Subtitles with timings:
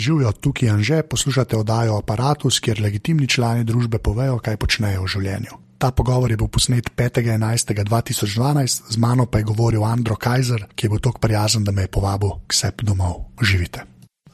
[0.00, 5.12] Živijo tukaj in že poslušate oddajo Apparatus, kjer legitimni člani družbe povejo, kaj počnejo v
[5.14, 5.58] življenju.
[5.80, 10.90] Ta pogovor je bil posnet 5.11.2012, z mano pa je govoril Andro Kajzer, ki je
[10.92, 13.32] bil tako prijazen, da me je povabil k sebi domov.
[13.40, 13.86] Uživite.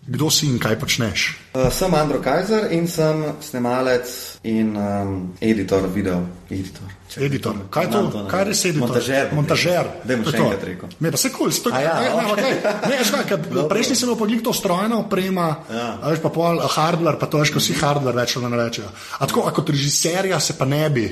[0.07, 1.39] Kdo si in kaj počneš?
[1.55, 4.07] Uh, sem Andro Kajzer in sem snemalec
[4.43, 6.23] in um, editor video.
[6.51, 6.87] Editor.
[7.17, 7.55] Editor.
[7.71, 8.01] Kaj je to?
[8.11, 8.89] Znam Kaj je res editor?
[8.89, 9.29] Montažer.
[9.33, 9.85] Montažer.
[10.05, 10.45] Dajmo To je še to.
[10.45, 10.89] enkrat rekel.
[11.01, 12.39] Ne, pa se kul, cool, A ja, ne, ne, ok.
[12.39, 12.91] okay.
[12.91, 13.39] ne, škaj, ker
[13.69, 15.89] prejšnji sem imel podlik to strojno oprema, Ja.
[16.05, 18.91] veš pa pol hardware, pa to veš, ko si hardware več ali ne rečejo.
[19.19, 21.09] A tako, a kot režiserja se pa ne bi.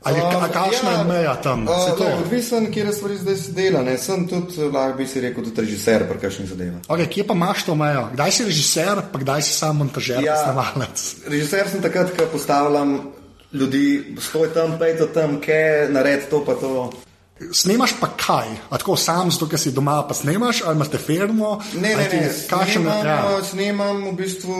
[0.00, 1.68] Ali um, Um, kakšna je meja tam?
[1.68, 2.06] Uh, to?
[2.24, 3.82] odvisen, kje stvari zdaj se dela.
[3.82, 3.98] Ne?
[3.98, 6.80] Sem tudi, lahko bi si rekel, tudi režiser pri kakšnih zadevah.
[6.88, 8.08] Okay, kje pa imaš to mejo?
[8.12, 10.32] Kdaj si režiser, pa kdaj si sam montažer, ja.
[10.32, 10.36] Ja.
[10.40, 10.96] snemalec?
[11.28, 13.12] Režiser sem takrat, ko postavljam
[13.52, 13.84] ljudi,
[14.20, 16.90] stoj tam, pejte tam, kje, naredi to pa to.
[17.52, 18.48] Snemaš pa kaj?
[18.68, 21.62] A tako sam, zato ker si doma pa snemaš, ali imaš te firmo?
[21.74, 22.28] Ne, ne, ne.
[22.48, 23.14] kakšen- Snemam, ja.
[23.30, 23.42] ja.
[23.42, 24.56] snemam v bistvu,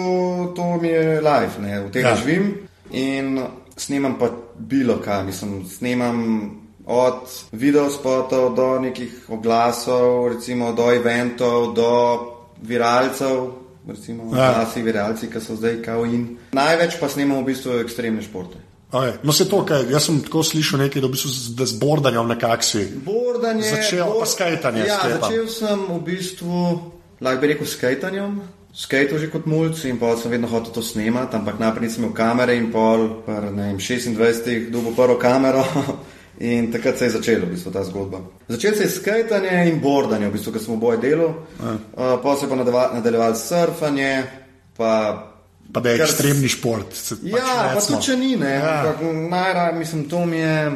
[0.57, 2.17] to mi je live, ne, v tem Ja.
[2.17, 2.55] živim.
[2.91, 3.43] In
[3.77, 6.51] snemam pa bilo kaj, mislim, snemam
[6.87, 7.21] od
[7.53, 11.93] videospotov do nekih oglasov, recimo do eventov, do
[12.63, 13.51] viralcev,
[13.89, 14.51] recimo Ja.
[14.51, 16.39] oglasi, viralci, ki so zdaj kao in.
[16.53, 18.57] Največ pa snemam v bistvu ekstremne športe.
[18.93, 19.13] Okay.
[19.23, 21.79] No, se to, kaj, jaz sem tako slišal nekaj, da v bistvu z, da z
[21.79, 22.87] bordanjem nekako si.
[23.07, 26.63] Bordanje, Začel pa s skejtanjem, Ja, začel sem v bistvu,
[27.23, 28.41] lahko bi rekel, s skejtanjem.
[28.75, 32.15] Skejtal že kot mulj in pol sem vedno hotel to snemati, ampak najprej nisem imel
[32.15, 35.63] kamere in pol, par, ne vem, 26, dobil prvo kamero
[36.51, 38.23] in takrat se je začelo v bistvu ta zgodba.
[38.51, 42.47] Začel se je skejtanje in bordanje, v bistvu, ker sem oboje delal, uh, pa se
[42.47, 42.59] je pa
[42.95, 44.15] nadaljevalo surfanje,
[44.75, 45.30] pa
[45.73, 46.95] Pa da je ekstremni šport.
[46.95, 47.97] Se, Ja, pa recimo.
[47.97, 48.51] tudi če ni, ne.
[48.51, 48.75] Ja.
[48.85, 49.13] Ja.
[49.31, 50.73] Najraje, mislim, to mi je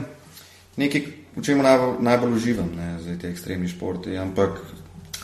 [0.77, 1.03] nekaj,
[1.37, 4.17] v čem najbolj, najbolj uživam, ne, zdaj te ekstremni športi.
[4.17, 4.61] Ampak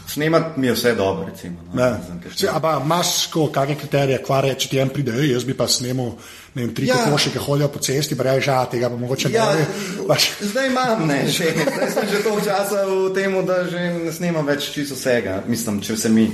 [0.08, 1.56] snemati mi je vse dobro, recimo.
[1.64, 1.90] No, Ne.
[1.92, 3.12] Mislim, ker Se, a pa imaš
[3.52, 6.12] kakšne kriterije, kvar je, če ti en pride, "Ej, jaz bi pa snemal
[6.54, 6.94] ne vem, tri Ja.
[6.96, 9.66] kokoši, ki hodijo po cesti, pa reče, ja, tega pa mogoče Ja, ne.
[10.08, 11.44] Pač, zdaj imam, ne, že,
[11.76, 15.42] zdaj sem že toliko časa v tem, da že ne snemam več čisto vsega.
[15.46, 16.26] Mislim, če se mi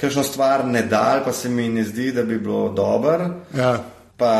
[0.00, 3.78] kakšno stvar ne da, ali pa se mi ne zdi, da bi bilo dobro, ja.
[4.18, 4.30] Pa,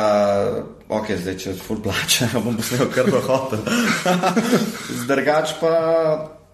[0.88, 3.60] ok, zdaj če ful plače, bom posnel kar do hotel.
[5.04, 5.74] Zdrgač pa,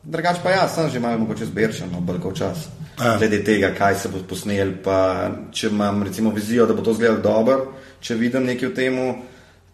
[0.05, 2.67] drugač pa ja, sem že malo mogoče zbirčen, no, bolj kot čas.
[2.99, 3.17] Ja.
[3.19, 7.25] Glede tega, kaj se bo posnel, pa če imam recimo vizijo, da bo to izgledalo
[7.25, 7.57] dobro,
[8.05, 9.07] če vidim nekaj v temu,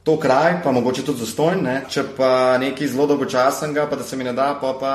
[0.06, 1.76] to kraj, pa mogoče tudi zastojn, ne?
[1.90, 2.30] če pa
[2.62, 4.94] nekaj zelo dolgočasnega, pa da se mi ne da, pa pa,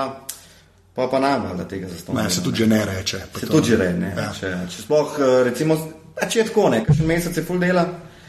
[0.95, 2.17] pa, pa nam, da tega zastojn.
[2.17, 3.17] Ne, se tudi že ne reče.
[3.33, 4.13] Se to- tudi že re, ne.
[4.17, 4.31] Ja.
[4.33, 5.77] Če, če sploh, eh, recimo,
[6.29, 7.85] če je tako, ne, kakšen mesec je full dela,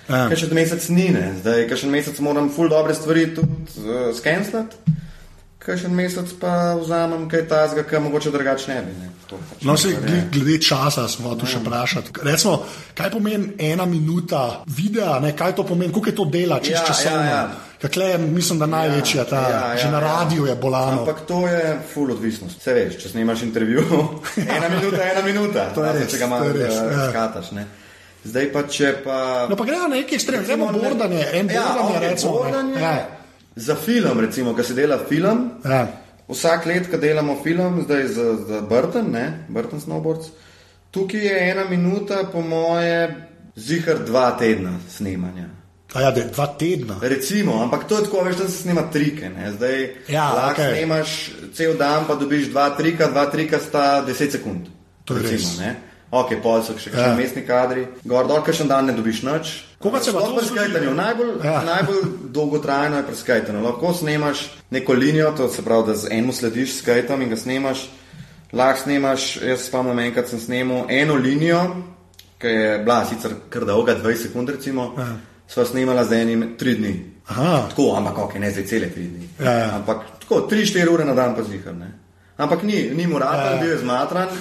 [0.09, 0.16] Ja.
[0.16, 0.28] ja.
[0.28, 1.34] kakšen mesec ni, ne.
[1.41, 4.77] Zdaj, kakšen mesec moram full dobre stvari tudi uh, skenslati,
[5.66, 9.09] kakšen mesec pa vzamem kaj tazga, kar mogoče drugače ne bi, ne.
[9.22, 9.88] Tako pač No, se,
[10.31, 12.12] glede, časa smo tu še vprašati.
[12.22, 12.60] Recimo,
[12.94, 16.84] kaj pomeni ena minuta videa, ne, kaj to pomeni, koliko je to dela, čez Ja,
[16.87, 17.19] časovno.
[17.21, 17.49] ja, ja.
[17.77, 20.04] Kakle je, mislim, da največja ta, Ja, ja, že na ja.
[20.06, 21.00] radiju je bolano.
[21.00, 22.62] Ampak to je full odvisnost.
[22.62, 23.83] Se veš, če snimaš intervju,
[24.56, 25.66] ena minuta, ena minuta.
[25.75, 27.10] To je res, Če ga to malo eh, ja.
[27.10, 27.66] skataš, ne.
[28.25, 29.47] Zdaj pa, če pa...
[29.50, 32.33] No, pa gremo na neki ekstrem, gremo Recimo, bordanje, en ja, bordanje, ok, recimo.
[32.33, 32.38] ne.
[32.41, 32.94] bordanje, Ja,
[33.56, 35.87] Za film, recimo, ko se dela film, ja.
[36.28, 40.27] vsak let, ko delamo film, zdaj za, za Burton, ne, Burton Snowboards,
[40.91, 43.15] tukaj je ena minuta, po moje,
[43.56, 45.49] zihar dva tedna snemanja.
[45.95, 46.99] A ja, da je dva tedna.
[47.03, 49.31] Recimo, ampak to je tako, veš, da se snema trike.
[49.31, 49.53] Ne?
[49.53, 50.75] Zdaj Ja, lahko okej.
[50.77, 54.66] snemaš cel dan, pa dobiš dva trika, dva trika sta 10 sekund.
[55.05, 55.59] To je recimo, res.
[55.59, 55.77] ne.
[56.11, 57.17] Ok, pol so še kakšni Ja.
[57.17, 59.65] mestni kadri, gor dol, kakšen dan ne dobiš nič.
[59.78, 61.62] Koga se pa to skajtanju, najbolj, Ja.
[61.62, 63.62] najbolj dolgotrajno je pri skajtanju.
[63.62, 64.39] Lahko snemaš
[64.71, 67.89] neko linijo, to se pravi, da z enim slediš skajtom in ga snemaš.
[68.53, 71.77] Lahko snemaš, jaz spomnim, enkrat sem snemal eno linijo,
[72.39, 75.16] ki je bila sicer kar dolga, 20 sekund recimo, Ja.
[75.49, 76.95] sva snemala z enim tri dni.
[77.28, 77.66] Aha.
[77.69, 79.28] Tako, ampak ok, ne zdaj cele tri dni.
[79.41, 79.75] Ja, ja.
[79.77, 81.75] Ampak tako, tri, štiri ure na dan pa zihar.
[81.75, 82.06] Ne?
[82.37, 83.61] Ampak ni, ni morata, Ja, ja.
[83.61, 84.29] bil je zmatran.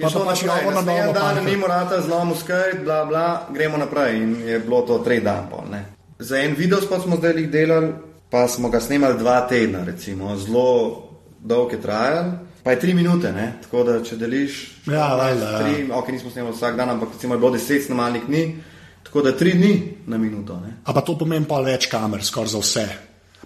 [0.00, 4.16] Pa pa pač dobro na novo dan, ni morata, zlom skajt, bla, bla, gremo naprej.
[4.16, 5.66] In je bilo to tri dan pol.
[5.68, 5.84] Ne?
[6.18, 7.92] Za en video spot smo zdaj jih delali,
[8.30, 11.02] pa smo ga snemali dva tedna, recimo, zelo
[11.38, 12.24] dolg je trajal.
[12.62, 13.60] Pa je tri minute, ne?
[13.60, 14.54] tako da če deliš,
[14.86, 15.58] Ja, valjda, ja.
[15.58, 18.42] tri, ok, nismo snemali vsak dan, ampak recimo je bilo deset snemalnih dni,
[19.02, 19.72] tako da tri dni
[20.06, 20.56] na minuto.
[20.56, 20.76] Ne?
[20.84, 22.86] A pa to pomeni pa več kamer, skoraj za vse.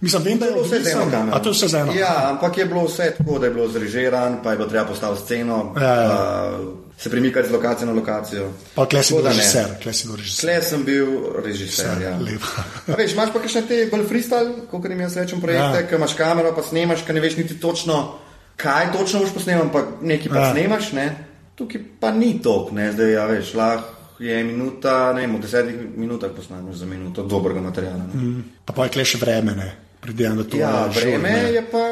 [0.00, 1.36] Mislim, vem, da je Vse z eno kamero.
[1.36, 1.92] A to je vse z eno.
[1.92, 5.22] Ja, ampak je bilo vse tako, da je bilo zrežiran, pa je bilo treba postaviti
[5.22, 6.08] sceno, Ja, ja.
[6.08, 6.50] pa
[6.98, 8.48] se premikati z lokacije na lokacijo.
[8.74, 10.40] Pa kle si Tako bil režiser, kle si bil režiser.
[10.40, 11.06] Tle sem bil
[11.44, 12.02] režiser.
[12.02, 12.18] Ja.
[12.18, 12.46] Lepo.
[12.98, 15.86] Veš, imaš pa kakšne te bolj freestyle, kot jim jaz rečem, projekte, Ja.
[15.88, 18.18] ki imaš kamero, pa snemaš, ki ne veš niti točno,
[18.56, 20.52] kaj točno boš posnemal, ampak nekaj pa ja.
[20.52, 21.06] snemaš, ne?
[21.54, 25.74] tukaj pa ni tok, ne, zdaj ja, veš, lahko je minuta, ne vem, v desetih
[25.96, 28.04] minutah posnameš za minuto dobrega materiala.
[28.04, 28.14] Ne.
[28.14, 28.44] Mm.
[28.64, 29.68] Pa pa je kle še vreme, ne.
[30.00, 31.52] Predvidevam, da to Ja, je vreme ne.
[31.52, 31.82] je pa.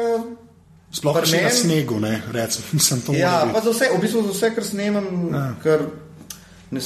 [0.91, 4.31] Sploh še na snegu, ne, recimo, sem to Ja, pa za vse, v bistvu za
[4.31, 5.45] vse, kar snemam, Ja.
[5.57, 5.79] kar
[6.69, 6.81] ne,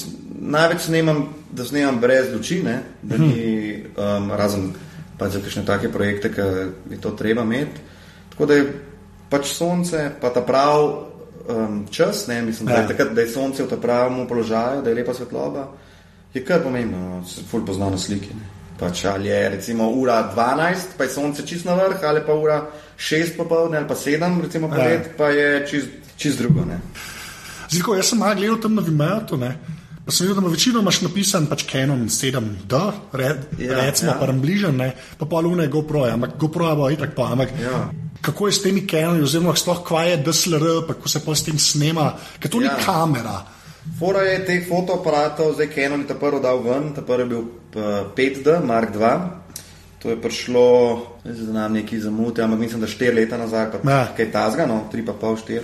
[0.47, 1.19] največ snemam,
[1.49, 3.23] da snemam brez luči, ne, da Mhm.
[3.25, 3.43] ni
[3.93, 4.71] um, razen
[5.17, 6.41] pač za kakšne take projekte, ki
[6.89, 7.81] je to treba imeti.
[8.29, 8.65] Tako da je
[9.27, 11.03] pač sonce, pa ta prav
[11.49, 12.79] um, čas, ne, mislim, da Ja.
[12.81, 15.67] je takrat, da je sonce v pravem položaju, da je lepa svetloba,
[16.33, 18.29] je kar pomembno, no, se ful pozna na sliki.
[18.33, 18.45] Ne.
[18.79, 22.65] Pač ali je recimo ura 12, pa je sonce čist na vrh, ali pa ura
[22.97, 25.13] 6 popovdne, ali pa 7, recimo polet, ja.
[25.17, 26.65] pa je čist, čist drugo.
[26.65, 26.77] Ne.
[27.69, 29.57] Zdaj, jaz sem malo gledal tam na Vimetu, ne.
[30.07, 32.77] Pa sem videl, da večino imaš napisan pač Canon 7D,
[33.19, 34.19] red, ja, recimo, ja.
[34.21, 37.89] pa bližen, ne, pa pol lune GoPro, ja, ampak GoPro bo itak pa, ampak Ja.
[38.23, 41.43] kako je s temi Canoni, oziroma sploh kva je DSLR, pa kako se pa s
[41.43, 42.77] tem snema, ker to ja.
[42.77, 43.41] Ni kamera.
[43.99, 47.43] Fora je teh fotoaparatov, zdaj Canon je ta prvi dal ven, ta prvi je bil
[47.75, 49.11] eh, 5D, Mark II.
[49.99, 50.63] To je prišlo,
[51.25, 54.07] zdaj znam neki zamuti, ampak mislim, da 4 leta nazaj, pa Ja.
[54.17, 55.61] kaj tazga, no, 3,5, 4.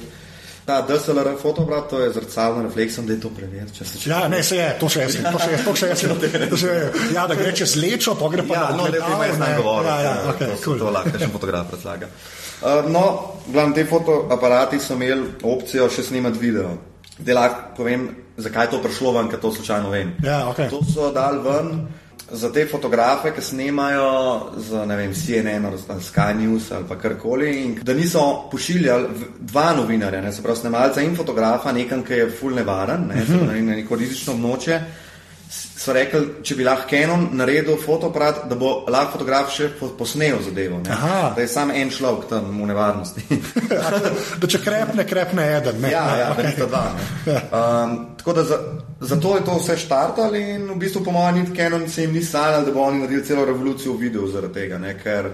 [0.65, 3.31] Ta DSLR fotoaparat, to je zrcalno refleksom, da je to
[3.73, 4.09] če.
[4.09, 6.03] Ja, ne, se je, to še jaz, to še jaz, to še jaz.
[6.53, 9.35] To še je, ja, da gre čez lečo, pa gre pa Ja, na no, jaz
[9.35, 9.41] ne.
[9.43, 9.89] naj govoril.
[9.89, 10.79] Ja, ja, okay, to, cool.
[10.79, 12.09] to lahko še fotograf razlaga.
[12.63, 13.03] Uh, no,
[13.49, 16.77] glavno, te fotoaparati so imeli opcijo še snemati video.
[17.27, 18.07] Lahko povem,
[18.39, 20.15] zakaj je to prišlo ven, ker to slučajno vem.
[20.23, 20.71] Ja, okej.
[20.71, 21.75] To so dal ven
[22.31, 27.61] za te fotografe, ki snemajo za ne vem, CNN ali Sky News ali pa karkoli,
[27.63, 29.07] in da niso pošiljali
[29.39, 33.39] dva novinarja, ne, se pravi snemalca in fotografa, nekam, ki je full nevaren, ne, se
[33.39, 34.81] pravi, na neko rizično območje.
[35.83, 40.37] So rekli, če bi lahko Canon naredil fotoaparat, da bo lahko fotograf še po- posnel
[40.39, 40.77] zadevo.
[40.79, 40.89] ne.
[40.89, 41.33] Aha.
[41.35, 43.23] Da je samo en človek tam v nevarnosti.
[44.39, 45.81] Da če krepne, krepne eden.
[45.81, 46.45] Ne, Ja, ja, okej.
[46.45, 46.83] nista dva.
[47.25, 47.35] ne.
[47.53, 48.57] Um, tako da za,
[49.01, 52.23] zato je to vse štartalo in v bistvu, po mojem, niti Canon se jim ni
[52.23, 54.77] sanjalo, da bo oni naredili celo revolucijo v videu zaradi tega.
[54.77, 54.95] Ne?
[54.95, 55.27] Ker,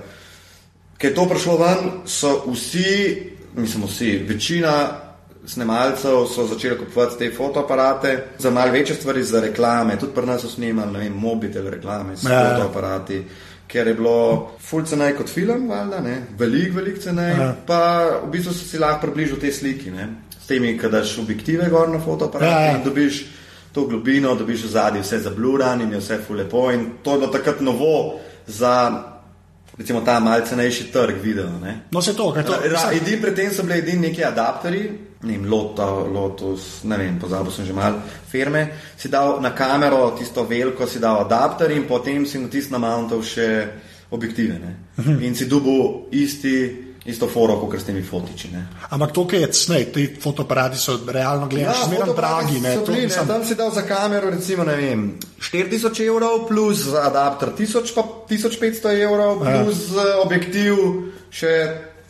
[0.98, 2.90] ker je to prišlo ven, so vsi,
[3.54, 4.74] mislim, vsi, večina
[5.46, 10.00] snemalcev so začeli kupovati te fotoaparate za malce večje stvari, za reklame.
[10.00, 12.56] Tudi pri nas so snimali, ne vem, mobitel reklame s Ja, ja.
[12.56, 13.24] fotoaparati.
[13.68, 16.22] Ker je bilo ful cenej kot film, valjda, ne?
[16.38, 17.54] velik, velik cenej, Aha.
[17.68, 17.80] pa
[18.26, 19.92] v bistvu si lahko približal te sliki.
[19.92, 20.08] Ne?
[20.42, 22.78] S temi, ki daš objektive gor na fotoaparat Ja, ja.
[22.78, 23.26] in dobiš
[23.72, 26.72] to globino, dobiš v zadnji vse zabluran in je vse ful lepo.
[26.72, 29.04] In to je bilo takrat novo za
[29.80, 31.48] recimo ta malce cenejši trg video.
[31.62, 31.88] Ne?
[31.92, 32.58] No, se to, kaj to.
[32.68, 34.90] Ra, edini pred tem so bili edini neki adapterji,
[35.24, 38.68] ne vem, Loto, Lotus, ne vem, pozabil sem že malo firme.
[38.98, 43.24] Si dal na kamero tisto veliko, si dal adapter in potem si na tisto namountov
[43.24, 43.48] še
[44.12, 44.60] objektive.
[44.60, 44.76] Ne?
[45.26, 48.52] In si dubu isti, isto foro, kot s temi fotiči.
[48.52, 48.68] Ne?
[48.90, 52.60] Ampak to, kar je cnej, ti fotoaparati so realno gledaš, ja, fotoaparati dragi.
[52.60, 55.06] Ne, bili, ne, mislim, tam si dal za kamero, recimo, ne vem,
[55.42, 59.64] 4000 evrov, plus za adapter 1000, pa 1500 evrov, Ja.
[59.64, 60.22] plus ja.
[60.22, 60.76] objektiv
[61.32, 61.54] še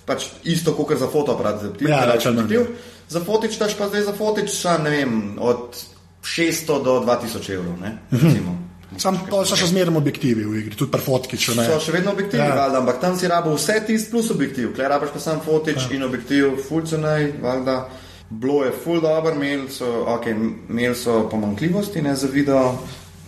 [0.06, 1.62] pač isto, kot za fotoaparat.
[1.62, 2.76] Za, objektiv, Ja, ker daš več ali manj, objektiv.
[3.08, 4.50] za fotič daš pa zdaj za fotič,
[4.84, 5.78] ne vem, od
[6.20, 7.78] 600 do 2000 evrov.
[7.80, 8.59] Ne, recimo.
[8.98, 11.66] Sam pol so še zmeraj objektivi v igri, tudi pri fotki, če ne.
[11.66, 12.56] So še vedno objektivi, Ja.
[12.56, 12.78] ja.
[12.80, 15.96] ampak tam si rabo vse tisto plus objektiv, klej rabaš pa sam fotič ja.
[15.96, 17.90] in objektiv, full cenej, valjda.
[18.30, 20.34] Bilo je full dobro, imeli so, okay,
[20.70, 22.78] imeli so pomankljivosti ne, za video,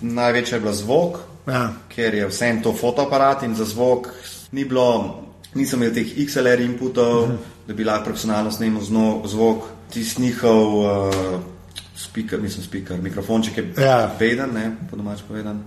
[0.01, 1.73] največja je bila zvok, Ja.
[1.89, 4.07] ker je vsem to fotoaparat in za zvok
[4.51, 5.21] ni bilo,
[5.55, 7.37] nisem imel teh XLR inputov, Mhm.
[7.67, 8.81] da bi lahko profesionalno snimal
[9.25, 11.41] zvok, tisti njihov uh,
[12.01, 14.15] speaker, mislim speaker, mikrofonček je Ja.
[14.19, 15.63] beden, ne, po domač povedan.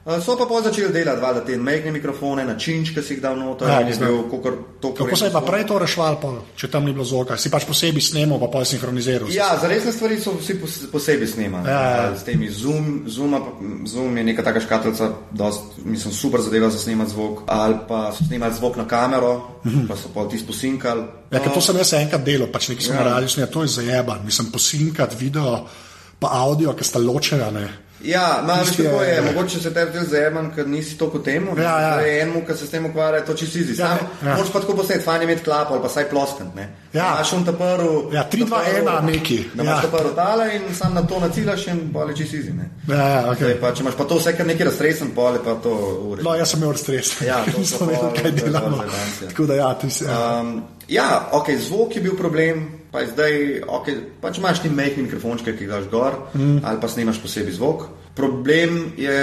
[0.00, 3.34] Uh, So pa pol začeli delati, valjda, te majhne mikrofone, načinč, ki si jih dal
[3.36, 6.84] noter, Ja, bil kakor to, Kako se je pa prej to rešval, pol, če tam
[6.84, 7.36] ni bilo zvoka?
[7.36, 9.28] Si pač posebej snemal, pa pol sinhroniziral.
[9.28, 11.68] Ja, za resne stvari so vsi pos- posebej snemali.
[11.68, 12.16] Ja, ja.
[12.16, 16.78] S temi zoom, zooma, pa- zoom je neka taka škatlica, dost, mislim, super zadeva za
[16.78, 17.44] snemati zvok.
[17.46, 21.04] Ali pa so snemali zvok na kamero, pa so pa tisto posinkali.
[21.28, 23.00] Ja, ker to sem jaz enkrat delal, pač nekaj smo Ja.
[23.00, 23.08] ja.
[23.12, 24.24] radili, to je zajeban.
[24.24, 25.68] Mislim, posinkat video,
[26.16, 27.52] pa audio, ki sta ločena.
[27.52, 27.89] Ne.
[28.02, 31.24] Ja, malo več tako je, je- mogoče se tebi zdaj zajeman, ker nisi to kot
[31.24, 31.52] temu.
[31.58, 31.94] Ja, ja.
[31.94, 33.72] To je enemu, ki se s tem ukvarja, to čisto izi.
[33.72, 34.34] Ja, Sam, ja.
[34.34, 36.68] Moraš pa tako posnet, fajn je imeti klapo ali pa saj ploskant, ne.
[36.92, 37.10] Ja.
[37.14, 38.14] Imaš on ta prvi.
[38.16, 39.44] Ja, tri, dva, ena, neki.
[39.54, 39.82] Da imaš Ja.
[39.82, 42.52] ta prvi tale in sam na to nacilaš in bolje čisto izi.
[42.88, 43.60] Ja, ja, Zdaj okay.
[43.60, 45.70] pa, če imaš pa to vse kar nekaj raztresen, pol je pa to
[46.02, 46.22] ure.
[46.22, 47.20] no, jaz sem imel stres.
[47.20, 48.84] Ja, to nisem vedel, kaj delamo.
[49.28, 50.04] Tako da ja, ti si.
[50.04, 50.40] Ja.
[50.40, 55.54] Um, ja, ok, zvok je bil problem, pa zdaj, ok, pač imaš ti majhni mikrofončke,
[55.54, 56.60] ki jih daš gor, mm.
[56.66, 57.86] ali pa snimaš posebej zvok.
[58.18, 59.20] Problem je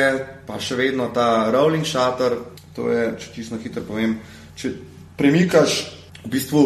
[0.48, 2.38] pa še vedno ta rolling shutter,
[2.76, 4.16] to je, če čisto hitro povem,
[4.56, 4.72] če
[5.20, 5.80] premikaš
[6.24, 6.62] v bistvu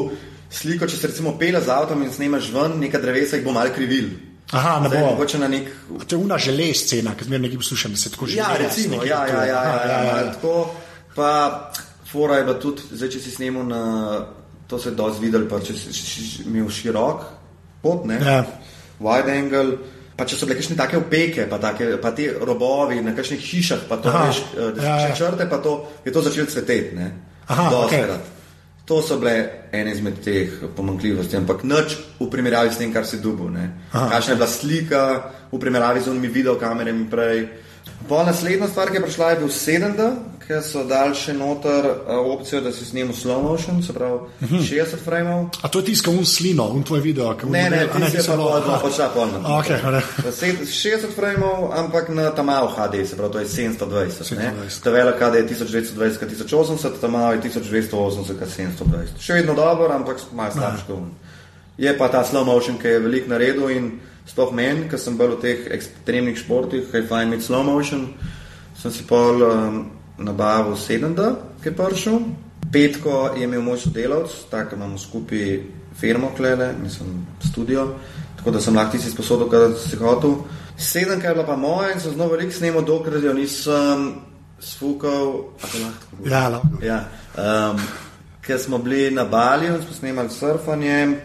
[0.51, 3.71] sliko, če se recimo pele z avtom in snemaš ven, neka drevesa jih bo mal
[3.73, 4.11] krivil.
[4.51, 5.11] Aha, ne Zdaj, bo.
[5.13, 5.67] mogoče na nek
[6.11, 8.99] To je una želez scena, ki zmeraj nekaj poslušam, da se tako že Ja, recimo,
[9.03, 10.33] ja, ja, ja, ja, ja, ja.
[10.33, 10.75] Tako,
[11.15, 11.71] pa
[12.11, 13.83] fora je bila tudi, zdaj, če si snemal na,
[14.71, 17.25] to se je dosti videl, pa če si imel širok
[17.83, 18.45] pot, ne, Ja.
[19.03, 19.77] wide angle,
[20.15, 23.87] pa če so bile kakšne take opeke, pa, take, pa ti robovi na kakšnih hišah,
[23.89, 25.15] pa to, Aha, veš, eh, da ja, ja, ja.
[25.17, 25.73] črte, pa to,
[26.05, 27.09] je to začelo cveteti, ne,
[27.51, 28.05] Aha, okej.
[28.85, 33.19] To so bile ene izmed teh pomankljivosti, ampak nič v primerjavi s tem, kar si.
[33.21, 34.07] Aha.
[34.09, 35.03] Kakšna je bila slika
[35.51, 37.47] v primerjavi z unimi videokamerami prej.
[38.09, 39.99] Po naslednja stvar, ki je prišla, je bil 7D,
[40.51, 44.49] ker so dali še noter uh, opcijo, da si snimal slow motion, se pravi uh
[44.51, 44.59] -huh.
[44.59, 45.45] 60 frameov.
[45.63, 48.49] A to je tiskal un slino, un tvoj video, ki Ne, ne, si je bilo-
[48.51, 48.79] pol, aha.
[48.81, 49.39] počela polno.
[49.39, 50.01] Ne.
[50.65, 54.35] 60 frameov, ampak na tamav HD, se pravi, to je 720.
[54.35, 54.51] ne.
[54.51, 54.83] 720.
[54.83, 59.19] Ta velik HD je 1920 krat 1080, tamav je 1280 krat 720.
[59.19, 61.11] Še vedno dober, ampak malo slabši kot on.
[61.77, 65.17] Je pa ta slow motion, ki je velik na redu in sploh meni, ker sem
[65.17, 68.13] bil v teh ekstremnih športih, ki je fajn imeti slow motion,
[68.81, 72.19] sem si pol um, nabavil 7D, ki je prišel.
[72.71, 75.59] Petko je imel moj sodelavec, tako imamo skupaj
[75.99, 77.87] firmo, klele, mislim, studio,
[78.37, 80.35] tako da sem lahko tisti sposodil, kar si hotel.
[80.77, 84.13] Sedemka je bila pa moja in sem zelo veliko snemal, dokler jo nisem
[84.59, 85.33] sfukal.
[86.25, 86.67] Ja, lahko.
[86.85, 87.03] Ja,
[87.37, 87.81] um,
[88.41, 91.17] ker smo bili na Balju in smo snemali surfanje,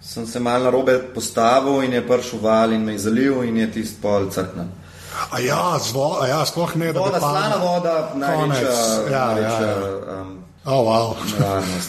[0.00, 3.56] sem se malo na robe postavil in je prišel val in me je zalil in
[3.56, 4.79] je tisti pol crknil.
[5.30, 7.30] A ja, zvo, a ja, sploh ne, da bi Voda, padlo.
[7.30, 11.16] slana voda, največja, Konec, ja, največja ja, um, Oh, wow.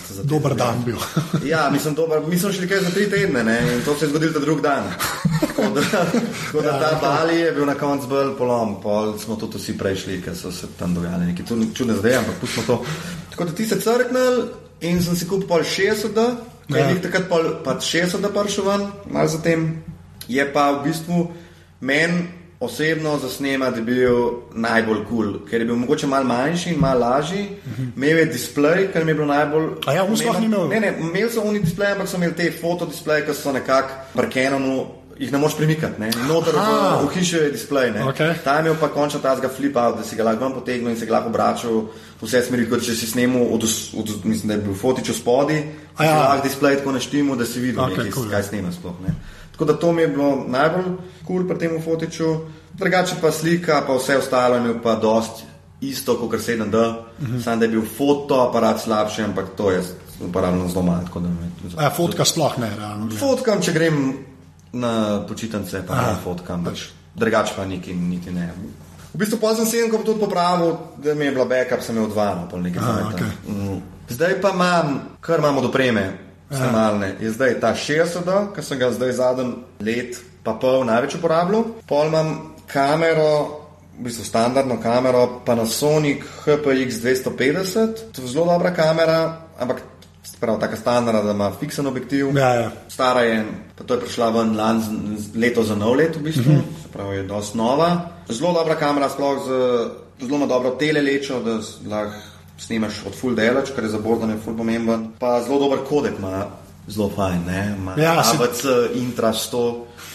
[0.08, 0.96] te Dober dan bil.
[1.52, 4.10] Ja, mislim, dober, mi smo šli kaj za tri tedne ne, in to se je
[4.10, 4.84] zgodilo drug dan.
[5.42, 5.82] Tako da,
[6.46, 10.22] tako da ta Bali je bil na koncu bolj polom, pol smo tudi vsi prešli,
[10.22, 12.84] ker so se tam dogajale neke čudne zadeve, ampak pustimo to.
[13.30, 14.44] Tako da ti se crknil
[14.82, 16.14] in sem si kupil pol 60,
[16.72, 16.90] kaj Ja.
[16.90, 17.02] ja.
[17.02, 19.84] takrat pol pa 60 prišel ven, malo zatem.
[20.28, 21.28] Je pa v bistvu
[21.82, 24.14] meni osebno za snemati bil
[24.54, 27.48] najbolj kul, cool, ker je bil mogoče malo manjši in malo lažji.
[27.96, 29.68] Imel je displej, kar mi je bilo najbolj.
[29.86, 30.68] A ja, on sploh ni imel?
[30.70, 34.34] Ne, ne, imel sem oni displej, ampak sem imel te fotodispleje, ki so nekako pri
[34.34, 34.82] Canonu.
[35.22, 36.08] Jih ne moreš premikati, ne?
[36.26, 37.02] noter v, Aha.
[37.04, 37.92] v hiši je displej.
[37.94, 38.06] ne.
[38.10, 38.32] Okej.
[38.44, 40.98] Ta je imel pa končno ta zga flip out, da si ga lahko potegnil in
[40.98, 41.76] se ga lahko obračal
[42.22, 43.68] v vse smeri, kot če si snemal, od,
[44.02, 45.60] od, mislim, da je bil fotič v spodi,
[46.00, 46.06] ja.
[46.06, 46.16] ja.
[46.18, 48.40] lahko displej tako naštimo, da si videl, okay, cool, cool, ja.
[48.40, 48.98] kaj snema sploh.
[49.06, 49.14] Ne?
[49.62, 52.26] Tako da to mi je bilo najbolj kul cool pri tem fotiču.
[52.74, 55.44] Drugače pa slika, pa vse ostalo je pa dost
[55.82, 57.44] isto kot 7D, uh -huh.
[57.44, 59.84] samo da je bil fotoaparat slabši, ampak to je
[60.26, 61.02] uporabljeno zelo malo.
[61.78, 63.06] A ja, fotka sploh ne, realno.
[63.08, 63.20] gledano.
[63.20, 64.18] Fotkam, če grem
[64.74, 66.16] na počitnice, pa Aha.
[66.24, 66.80] fotkam, pač.
[67.16, 68.54] drugače pa niti, niti ne.
[69.14, 72.10] V bistvu pa sem sedem, ko tudi popravil, da mi je bila backup, sem imel
[72.10, 73.28] dva, no, pol nekaj Aha, okej.
[73.48, 73.82] Mm.
[74.10, 78.92] Zdaj pa imam, kar imamo od opreme, snemalne, je zdaj ta 60, ki sem ga
[78.92, 81.66] zdaj zadnji let pa pol največ uporabljal.
[81.88, 83.62] Pol imam kamero,
[84.00, 89.84] v bistvu standardno kamero, Panasonic HPX 250, to je zelo dobra kamera, ampak
[90.42, 92.38] prav taka standardna, da ima fiksen objektiv.
[92.38, 92.72] Ja, ja.
[92.90, 93.46] Stara je,
[93.78, 94.82] pa to je prišla ven lan,
[95.36, 96.84] leto za nov let, v bistvu, mm -hmm.
[96.84, 98.02] se pravi, je dosti nova.
[98.30, 99.50] Zelo dobra kamera, sploh z
[100.26, 101.60] zelo dobro telelečo, da
[101.96, 102.31] lahko
[102.62, 105.08] snimaš od full delač, kar je za bordanje full pomemben.
[105.20, 106.46] Pa zelo dober kodek ima,
[106.88, 107.76] zelo fajn, ne?
[107.76, 108.62] Ima Ja, si- ABC
[108.96, 109.64] Intra 100,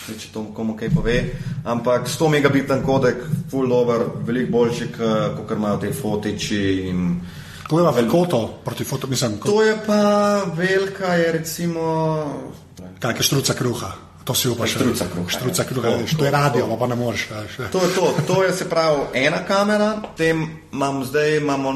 [0.04, 1.16] zdaj, če to komu kaj pove,
[1.64, 3.16] ampak 100 megabiten kodek,
[3.50, 4.88] full dober, veliko boljši,
[5.36, 7.20] kot imajo te fotiči in
[7.66, 10.02] Pojeva velikoto proti foto, mislim, ko- To je pa
[10.54, 11.82] velika, je recimo.
[13.00, 13.90] kaj je štruca kruha.
[14.24, 14.70] To si upaš.
[14.70, 15.66] Štruca kruha, Štruca ja.
[15.66, 17.26] kruha, Tako, veš, to je radio, pa pa ne moreš.
[17.28, 17.70] veš.
[17.70, 21.74] To je to, to je se pravi ena kamera, potem imam zdaj, imamo,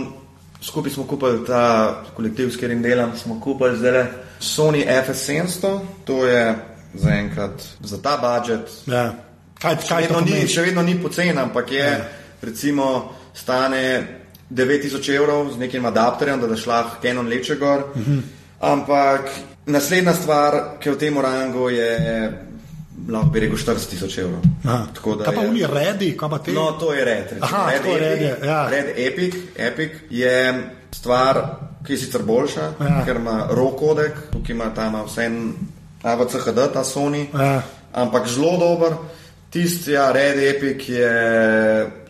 [0.62, 4.06] skupaj smo kupili ta kolektiv, s katerim delam, smo kupili zdaj
[4.40, 6.54] Sony FS700, to je
[6.94, 8.70] zaenkrat za ta budžet.
[8.86, 9.12] Ja.
[9.60, 12.04] Kaj, Še kaj to vedno, ni, še vedno ni pocen, ampak je, ja.
[12.42, 13.82] recimo, stane
[14.50, 17.84] 9000 evrov z nekim adapterjem, da daš lahko Canon leče gor.
[17.94, 18.20] Uh -huh.
[18.60, 19.30] Ampak
[19.66, 21.90] naslednja stvar, ki je v tem rangu, je,
[23.08, 24.42] lahko bi rekel, 40 tisoč evrov.
[25.24, 26.52] Kaj pa oni redi, kaj pa ti?
[26.52, 27.24] No, to je Red.
[27.30, 27.44] recimo.
[27.44, 28.68] Aha, Red Epic, Red je, ja.
[28.68, 31.40] Red Epic, Epic je stvar,
[31.86, 33.02] ki je sicer boljša, Ja.
[33.04, 35.54] ker ima RAW kodek, tukaj ima tam vse en
[36.02, 37.62] AVCHD, ta Sony, Ja.
[37.92, 38.92] ampak zelo dober.
[39.50, 41.10] Tisti, ja, Red Epic je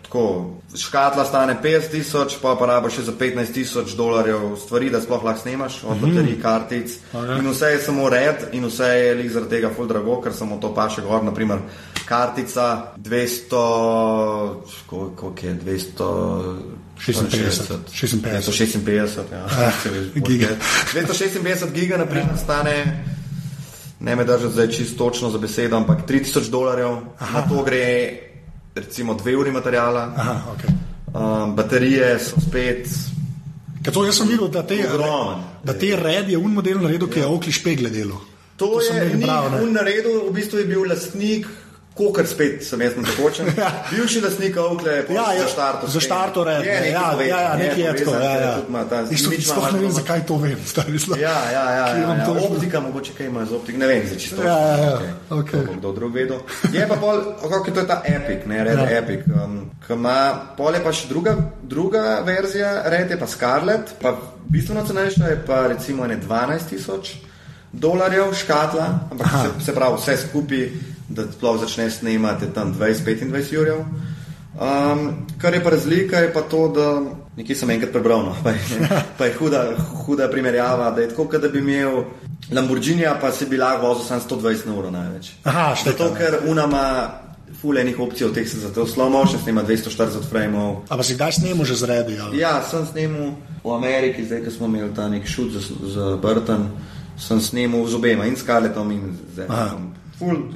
[0.02, 0.59] tako.
[0.76, 5.24] Škatla stane 50 tisoč, pa pa rabiš še za 15 tisoč dolarjev stvari, da sploh
[5.26, 6.94] lahko snemaš, od baterij, kartic.
[7.10, 7.32] Ok.
[7.40, 10.60] In vse je samo red, in vse je lik zaradi tega ful drago, ker samo
[10.62, 11.64] to pa še gor, naprimer
[12.06, 13.64] kartica 200,
[14.86, 16.12] koliko je 200.
[17.00, 18.52] 56, 56.
[18.52, 19.46] 256, ja.
[19.48, 19.72] Ah,
[20.14, 20.20] giga.
[20.20, 20.56] bolj je.
[20.94, 22.76] 256 giga, naprimer, stane
[24.00, 26.96] ne me držati zdaj čisto točno za besedo, ampak 3000 dolarjev,
[27.34, 28.29] na to gre
[28.80, 30.12] recimo dve uri materijala.
[30.16, 30.74] Aha, okay.
[31.14, 32.88] Um, baterije so spet.
[33.92, 35.44] To jaz sem videl, da te, Ogromen.
[35.64, 38.20] da te red je un model naredil, ki je okli špegle delo.
[38.56, 41.46] To, to je njihov naredil, v bistvu je bil lastnik.
[42.00, 43.50] Kokar spet sem jaz na tekočem.
[43.90, 45.86] Bivši lastnik Ovkle je Ja, ja, za štarto.
[45.86, 46.64] za štarto red.
[46.64, 48.14] Je, nekaj Ja, povezan, ja, ja, nekaj je tako.
[48.16, 48.54] Ja, ja.
[49.40, 50.56] sploh ne vem, zakaj to vem.
[50.66, 51.20] stari, sploh.
[51.20, 52.24] Ja, ja, ja, ja, ja.
[52.26, 52.56] to šlo?
[52.56, 54.42] Optika, mogoče kaj ima z optik, ne vem, za čisto.
[54.42, 56.40] Ja, ja, ja, to bo Kdo drug vedel.
[56.72, 58.90] Je pa pol, kako je to je ta Epic, ne, Red Ja.
[58.90, 58.98] ja.
[58.98, 59.20] Epic.
[59.28, 60.16] Um, ki ima,
[60.56, 64.16] pol je pa še druga, druga verzija, Red je pa Scarlet, pa
[64.48, 67.14] bistveno cenejša je pa recimo ene 12 tisoč
[67.72, 70.64] dolarjev škatla, ampak se, se pravi vse skupaj,
[71.10, 73.84] da sploh začne snemati tam 20-25 jurjev.
[74.50, 77.02] Um, kar je pa razlika, je pa to, da
[77.36, 78.88] nekje sem enkrat prebral, no, pa, je,
[79.18, 79.62] pa je huda,
[80.06, 82.02] huda primerjava, da je tako, da bi imel
[82.52, 85.30] Lamborghinija, pa si bi lahko vozil samo 120 na uro največ.
[85.44, 86.18] Aha, šteka, Zato, ne.
[86.18, 87.10] ker unama
[87.60, 90.76] fulejnih opcij teh se zato slow motion snema 240 frameov.
[90.88, 92.18] A pa si kdaj snemo že zredi?
[92.18, 92.38] ali?
[92.38, 95.60] Ja, sem snemal v Ameriki, zdaj, ko smo imeli ta nek šut za,
[95.94, 96.68] za Burton,
[97.18, 99.78] sem snemal z obema in s Carletom in z Aha.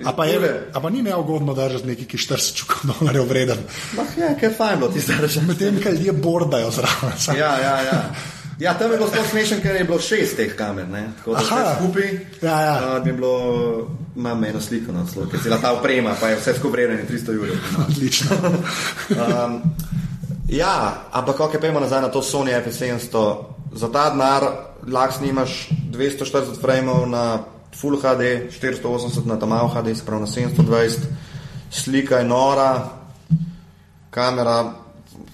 [0.04, 3.59] A pa, je, a pa ni neugodno držati nekaj, ki 40 čukov dolarjev vreden.
[3.97, 5.16] Mah, ja, ker je fajn bilo ti zdaj.
[5.49, 7.18] Medtem, kaj ljudje bordajo zraven.
[7.40, 8.14] Ja, ja, ja.
[8.59, 11.09] Ja, tam je bilo sploh smešen, ker je bilo šest teh kamer, ne?
[11.18, 12.11] tako da vse skupaj.
[12.42, 13.00] Ja, ja.
[13.04, 16.54] bi bilo, imam eno sliko na slovu, ker si la ta oprema, pa je vse
[16.59, 17.50] skupaj 300 ur.
[17.88, 18.37] Odlično.
[19.11, 19.59] Um,
[20.49, 23.25] ja, ampak kako pojmo nazaj na to Sony FS700,
[23.75, 24.47] za ta denar
[24.87, 27.38] lahko snimaš 240 frameov na
[27.81, 30.99] Full HD, 480 na Tamav HD, se pravi na 720,
[31.71, 32.90] slika je nora,
[34.11, 34.73] kamera,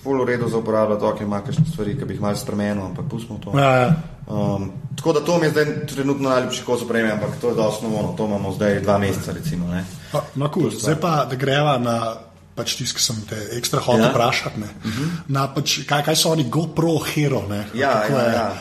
[0.03, 3.05] full v redu za uporabljati, ok, ima kakšne stvari, ki bi jih malo spremenil, ampak
[3.11, 3.53] pustimo to.
[3.59, 3.93] Ja, ja.
[4.27, 7.87] Um, tako da to mi je zdaj trenutno najljubši kos opreme, ampak to je dosti
[7.87, 9.67] osnovno, to imamo zdaj dva meseca recimo.
[9.69, 9.85] Ne?
[10.13, 10.71] No, no cool.
[10.71, 12.15] Zdaj pa, da greva na
[12.55, 14.11] pač tisti, ki sem te ekstra hotel Ja.
[14.11, 14.61] vprašati.
[14.61, 15.09] Uh -huh.
[15.29, 17.43] na, pač, kaj, kaj so oni GoPro Hero?
[17.49, 17.67] Ne?
[17.75, 18.35] Ja, ja, je?
[18.35, 18.53] ja.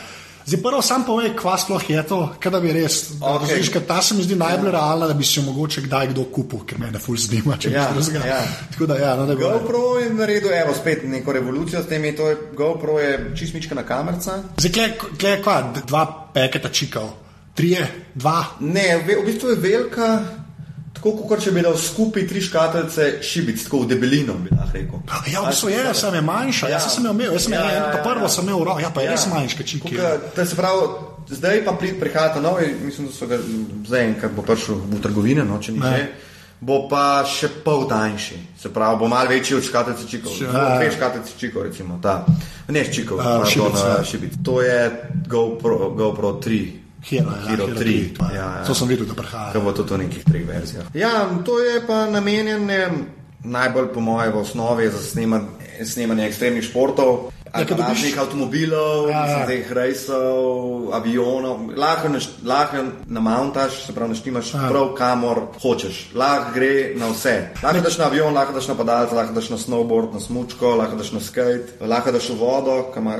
[0.50, 2.94] Zdaj prvo sam povej, kva sploh je to, kaj bi res.
[3.20, 3.60] Okay.
[3.70, 6.78] Ker ta se mi zdi najbolj realna, da bi si mogoče kdaj kdo kupil, ker
[6.78, 8.24] me ne ful zanima, če Ja, drugega.
[8.26, 8.40] ja.
[8.72, 12.16] Tako da, ja, no, da GoPro je naredil, evo, spet neko revolucijo s tem, je
[12.16, 14.42] to je, GoPro je čistmičkana kamerca.
[14.58, 16.02] Zdaj, kle, kle, kva, dva
[16.34, 17.12] peketa čikal,
[17.54, 18.44] trije, dva.
[18.60, 20.18] Ne, ve- v bistvu je velika,
[21.00, 24.98] tako kot če bi dal skupaj tri škatlice šibic, tako v debelino bi lahko rekel.
[25.32, 26.70] Ja, v bistvu je, sem je manjša, ja.
[26.70, 26.76] Ja.
[26.76, 28.28] jaz sem jo imel, jaz sem Ja, ja, ja, ja, ja, ja, prvo ja.
[28.28, 29.14] sem imel ja, pa je ja.
[29.16, 29.96] res manjša čiki.
[30.36, 30.88] To se pravi,
[31.30, 33.38] zdaj pa pri- prihaja ta novi, mislim, da so ga
[33.86, 36.10] zdaj enkrat bo prišel v trgovine, no, če ni že.
[36.60, 40.32] Bo pa še pol tanjši, se pravi, bo malo večji od škatlice čikov.
[40.44, 40.76] Ja.
[40.76, 42.26] Dve škatlice čikov, recimo, ta.
[42.68, 44.04] Ne čikov, A, pardon, šibic, ja.
[44.04, 44.32] šibic.
[44.44, 44.92] To je
[45.24, 46.79] GoPro, GoPro 3.
[47.00, 48.14] Hero, ja, Hero 3.
[48.18, 48.36] to je.
[48.36, 48.64] Ja, ja.
[48.66, 49.52] To sem videl, da prihaja.
[49.52, 50.86] Kaj bo to v nekih treh verzijah.
[50.94, 52.68] Ja, to je pa namenjeno
[53.44, 55.46] najbolj, po mojem, v osnovi za snemanje,
[55.84, 57.32] snemanje ekstremnih športov.
[57.52, 64.10] Ja, ko dobiš- Nekih avtomobilov, Ja, teh rejsov, avionov, lahko, naš, lahko namountaš, se pravi,
[64.10, 64.68] naštimaš Ja.
[64.68, 66.14] prav kamor hočeš.
[66.14, 67.34] Lahko gre na vse.
[67.62, 70.96] Lahko daš na avion, lahko daš na padalce, lahko daš na snowboard, na smučko, lahko
[70.96, 72.76] daš na skate, lahko daš v vodo,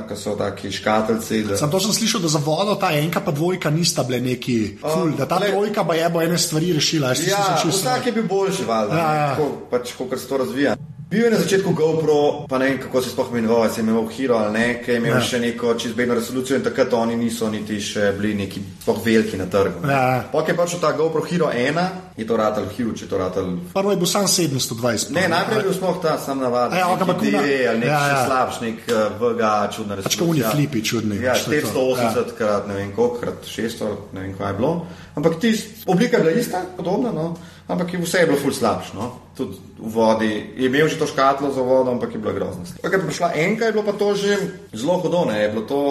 [0.07, 1.43] ki so taki škatlici.
[1.43, 1.57] Da...
[1.57, 5.11] Sam to sem slišal, da za vodo ta enka pa dvojka nista bile neki ful,
[5.11, 7.07] da ta glej- trojka pa je bo ene stvari rešila.
[7.19, 9.25] Ja, vsak je bil boljši, valjda, Ja, ja.
[9.27, 9.37] ja.
[9.69, 10.75] pač, kot se to razvija.
[11.11, 13.83] Bil je na začetku GoPro, pa ne vem, kako se je sploh imenoval, se je
[13.83, 15.15] imenoval Hero ali ne, ki je imel Ja.
[15.15, 15.21] ja.
[15.21, 19.45] še neko čizbedno resolucijo in takrat oni niso niti še bili neki sploh veliki na
[19.45, 19.83] trgu.
[19.83, 19.91] ne.
[19.91, 20.21] Ja, ja.
[20.31, 21.83] Pok je pač ta GoPro Hero 1,
[22.15, 23.43] je to ratal huge, je to ratal.
[23.73, 25.11] Prvo je bil sam 720.
[25.11, 26.79] Ne, najprej je bil sploh ta sam navaden.
[26.79, 28.15] Ja, ampak neki kuna- DV ali nek ja, ja, ja.
[28.15, 28.25] ja.
[28.25, 29.41] slabš, nek uh, VG,
[29.75, 30.49] čudna Pač ko oni resolucija.
[30.49, 31.85] flipi čudni, Ja, pač to je to.
[31.91, 34.73] 480 krat ne vem koliko, krat 600, ne vem kaj je bilo.
[35.11, 37.35] Ampak tist, oblika je bila ista, podobna, no?
[37.71, 38.93] Ampak je vse je bilo ful slabš.
[38.93, 39.11] No?
[39.37, 42.63] Tudi v vodi je imel že to škatlo za vodo, ampak je bila grozna.
[42.81, 44.37] Ko je prišla enka, je bilo pa to že
[44.73, 45.25] zelo hudo.
[45.31, 45.39] Ne?
[45.41, 45.81] Je bilo to,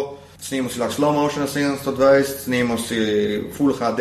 [0.40, 2.96] snemo si lahko slow motion na 720, snemo si
[3.56, 4.00] full HD,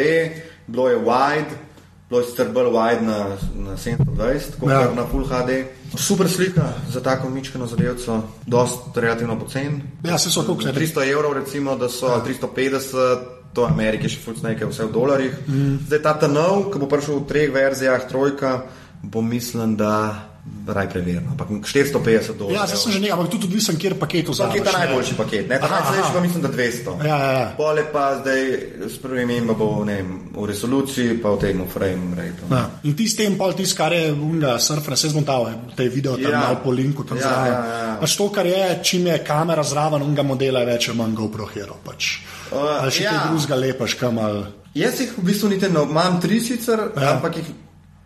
[0.68, 1.70] bilo je wide.
[2.10, 4.90] Bilo je sicer bolj wide na, na 720, kot Ja.
[4.98, 5.66] na Full HD.
[5.94, 9.82] Super slika za tako mičkano zadevco, dost relativno pocen.
[10.04, 10.74] Ja, se so ne?
[10.74, 12.24] 300 evrov, recimo, da so ja.
[12.26, 15.38] 350, to Amerike še fulc nekaj, vse v dolarjih.
[15.48, 15.76] Mm.
[15.90, 18.70] Zdaj ta nov, ki bo prišel v treh verzijah, trojka,
[19.02, 20.29] bo mislim, da
[20.70, 22.54] raj preverjeno, ampak 450 dolarjev.
[22.54, 24.74] Ja, zdaj sem že nekaj, ampak tudi odvisen, kjer paket To je ta vzameš.
[24.74, 25.58] najboljši paket, ne?
[25.60, 26.14] Ta Aha, najcenejši aha.
[26.14, 26.94] pa mislim, da 200.
[27.02, 27.48] Ja, ja, ja.
[27.58, 28.42] Pole pa zdaj
[28.86, 32.42] s prvim bo ne vem, v resoluciji, pa v tem frame rate.
[32.52, 32.70] Ja.
[32.84, 36.32] In ti s tem, pol tisti, kar je unga surfera, se zmontal, te video tam
[36.32, 36.54] Ja.
[36.64, 37.54] po linku tam Ja, zraven.
[37.54, 37.98] ja, ja.
[37.98, 41.82] Pač to, kar je, čim je kamera zraven unga modela, je več manj GoPro Hero.
[41.84, 42.22] Pač.
[42.52, 43.12] Uh, ali še ja.
[43.12, 44.46] kaj drugega lepaš, kam ali.
[44.78, 47.16] Jaz jih v bistvu niti ne imam tri sicer, ja.
[47.18, 47.50] ampak jih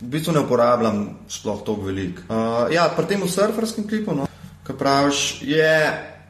[0.04, 2.28] v bistvu ne uporabljam sploh tako veliko.
[2.28, 4.28] Uh, ja, pri tem surferskem klipu, no,
[4.68, 5.74] ki praviš, je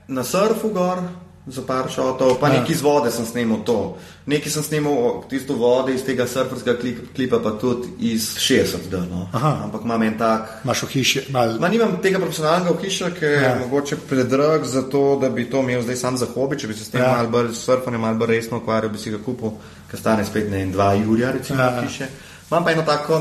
[0.07, 1.03] na surfu gor.
[1.43, 2.61] Za par šotov, pa ja.
[2.61, 3.97] nekaj iz vode sem snimal to.
[4.31, 6.77] Nekaj sem snimal tisto vode iz tega surferskega
[7.11, 8.87] klipa, pa tudi iz 60.
[9.09, 9.27] No.
[9.35, 10.63] Ampak imam en tak.
[10.63, 11.25] Imáš v hiši?
[11.35, 11.57] Mal...
[11.59, 13.41] Ma nimam tega profesionalnega v hiši, ker ja.
[13.43, 16.55] je mogoče predrag za to, da bi to imel zdaj sam za hobi.
[16.55, 17.11] Če bi se s tem ja.
[17.11, 19.57] malo bolj surfanje, malo bolj resno ukvarjal, bi si ga kupil,
[19.91, 21.73] ker stane spet ne en, dva jurja, recimo, ja.
[21.75, 22.07] v hiši.
[22.47, 23.19] Imam pa eno tako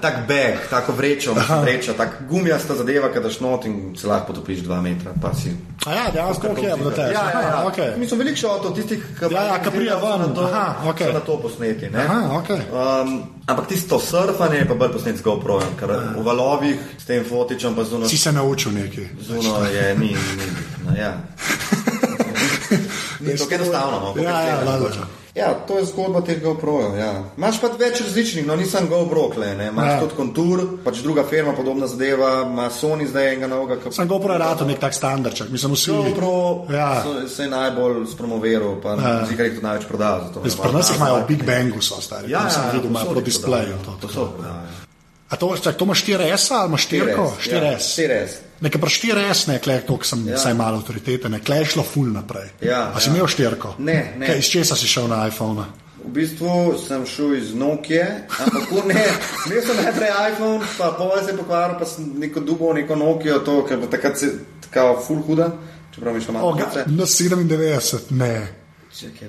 [0.00, 4.58] tak beg, tako vrečo, vrečo tako gumijasta zadeva, ki daš not in se lahko potopiš
[4.58, 5.12] dva metra.
[5.86, 7.08] A ja, dejansko je bilo tega.
[7.08, 7.64] Ja, ja, ja.
[7.66, 7.98] Okay.
[7.98, 10.34] Mi smo veliko šotov, tistih, ki ja, ja, prijajo ven.
[10.34, 11.14] To, Aha, okay.
[11.14, 11.90] na to posneti.
[11.96, 12.60] Aha, okay.
[12.72, 16.00] um, ampak tisto surfanje je pa bolj posnet z GoPro, ker ja.
[16.16, 18.08] v valovih s tem fotičem pa zuno.
[18.08, 19.08] Si se naučil nekaj.
[19.20, 20.46] Zuno je, ni, ni.
[20.86, 21.18] No, ja.
[23.24, 24.14] ni to enostavno.
[24.16, 24.88] No, ja, ja, ja,
[25.34, 26.94] Ja, to je zgodba teh GoPro-jev.
[26.94, 27.10] Ja.
[27.34, 29.96] Imáš pa več različnih, no nisem GoPro, imaš ja.
[30.04, 33.80] tudi kontur, pač druga firma, podobna zadeva, ima Sony zdaj enega novega.
[33.82, 33.96] Kako...
[33.96, 35.90] Sem GoPro rado nek tak standardček, mislim vsi.
[35.90, 36.30] GoPro
[36.70, 37.02] ja.
[37.26, 39.16] se je najbolj spromoviral, pa ja.
[39.26, 40.30] zikaj jih tudi največ prodal.
[40.38, 42.30] Pri nas jih imajo v Big Bangu, so stari.
[42.30, 43.82] Ja, ja, ja, videl, imajo pro displeju.
[43.84, 44.84] To, to, to, to, to, ja.
[45.34, 47.18] A to, čak, to imaš 4S ali imaš 4?
[47.42, 47.86] 4S.
[47.98, 48.32] 4S.
[48.64, 50.38] Nekaj pa 4S, ne, klej, to sem ja.
[50.38, 52.48] vsaj malo avtoritete, ne, klej šlo ful naprej.
[52.64, 53.14] Ja, A si ja.
[53.14, 53.74] imel 4?
[53.78, 54.26] Ne, ne.
[54.26, 55.60] Kaj, iz česa si šel na iPhone?
[55.60, 55.66] -a?
[56.04, 59.04] V bistvu sem šel iz Nokia, ampak ne,
[59.46, 63.38] imel sem najprej iPhone, pa pol se je pokvaril, pa sem neko dubo, neko Nokia,
[63.44, 64.32] to, ker bo takrat se
[64.68, 65.48] tako full huda,
[65.94, 66.56] čeprav mi še malo.
[66.86, 68.36] Na 97, ne.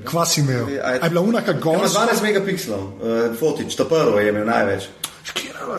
[0.06, 0.70] Kva si imel?
[0.70, 1.88] Je bila unaka gor?
[1.88, 4.88] 12 megapikslov, uh, fotič, to prvo je imel največ.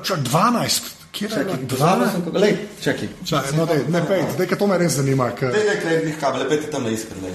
[0.03, 0.96] Čak 12.
[1.17, 1.77] Kje je to?
[1.77, 2.33] 12.
[2.33, 3.09] Lej, čakaj.
[3.25, 5.31] Čakaj, no, dej, ne pej, dej, ker to me res zanima.
[5.33, 7.33] Dej, dej, klej, dih kabel, pej tam na iskr, lej.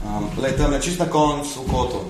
[0.00, 2.00] Um, lej, tam je čist na koncu v kotu.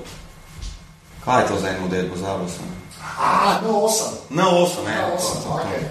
[1.25, 2.71] Kaj je to za en model, pozabil sem?
[3.19, 4.31] A, na 8.
[4.31, 4.95] Na 8, ne.
[4.95, 5.83] Na 8, to, okay.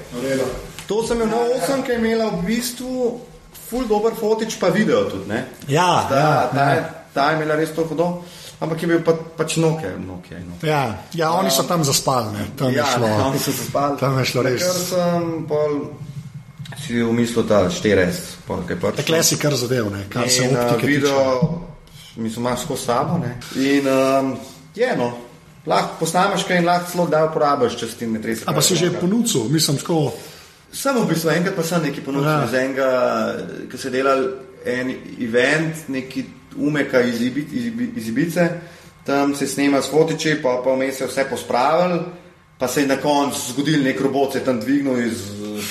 [0.87, 3.19] to sem imel na 8, ki je imela v bistvu
[3.67, 5.43] ful dober fotič, pa video tudi, ne?
[5.67, 6.89] Ja, da, ja, ta, ja.
[7.11, 8.23] ta je imela res to hudo.
[8.57, 9.93] Ampak je bil pa, pač Nokia.
[10.01, 10.67] Nokia, Nokia.
[10.67, 10.81] Ja,
[11.13, 12.45] ja, oni so tam zaspali, ne?
[12.57, 13.07] Tam ja, je šlo.
[13.07, 13.99] Ne, oni so zaspali.
[14.01, 14.63] Tam je šlo res.
[14.65, 15.73] Ker sem pol
[16.81, 18.97] si v mislu ta 4S, pol kaj pač.
[19.03, 20.07] Takle si kar zadev, ne?
[20.09, 21.21] Kar se optike video,
[22.17, 23.37] mislim, imaš skozi sabo, ne?
[23.61, 24.33] In um,
[24.73, 25.11] je, no,
[25.69, 28.47] lahko posnameš kaj in lahko celo da uporabiš, če si ti ne tresi.
[28.49, 30.11] A pa si že ponudil, mislim, tako.
[30.73, 32.49] Samo v bistvu enkrat pa sem nekaj ponudil, ja.
[32.49, 32.89] z enega,
[33.69, 34.25] ki se delal
[34.67, 34.91] en
[35.23, 36.25] event, neki
[36.57, 38.49] umeka iz, Ibi, iz, iz Ibice,
[39.05, 41.99] tam se snema s fotiči, pa pa vmes je vse pospravil,
[42.57, 45.21] pa se je na koncu zgodil nek robot, se je tam dvignil iz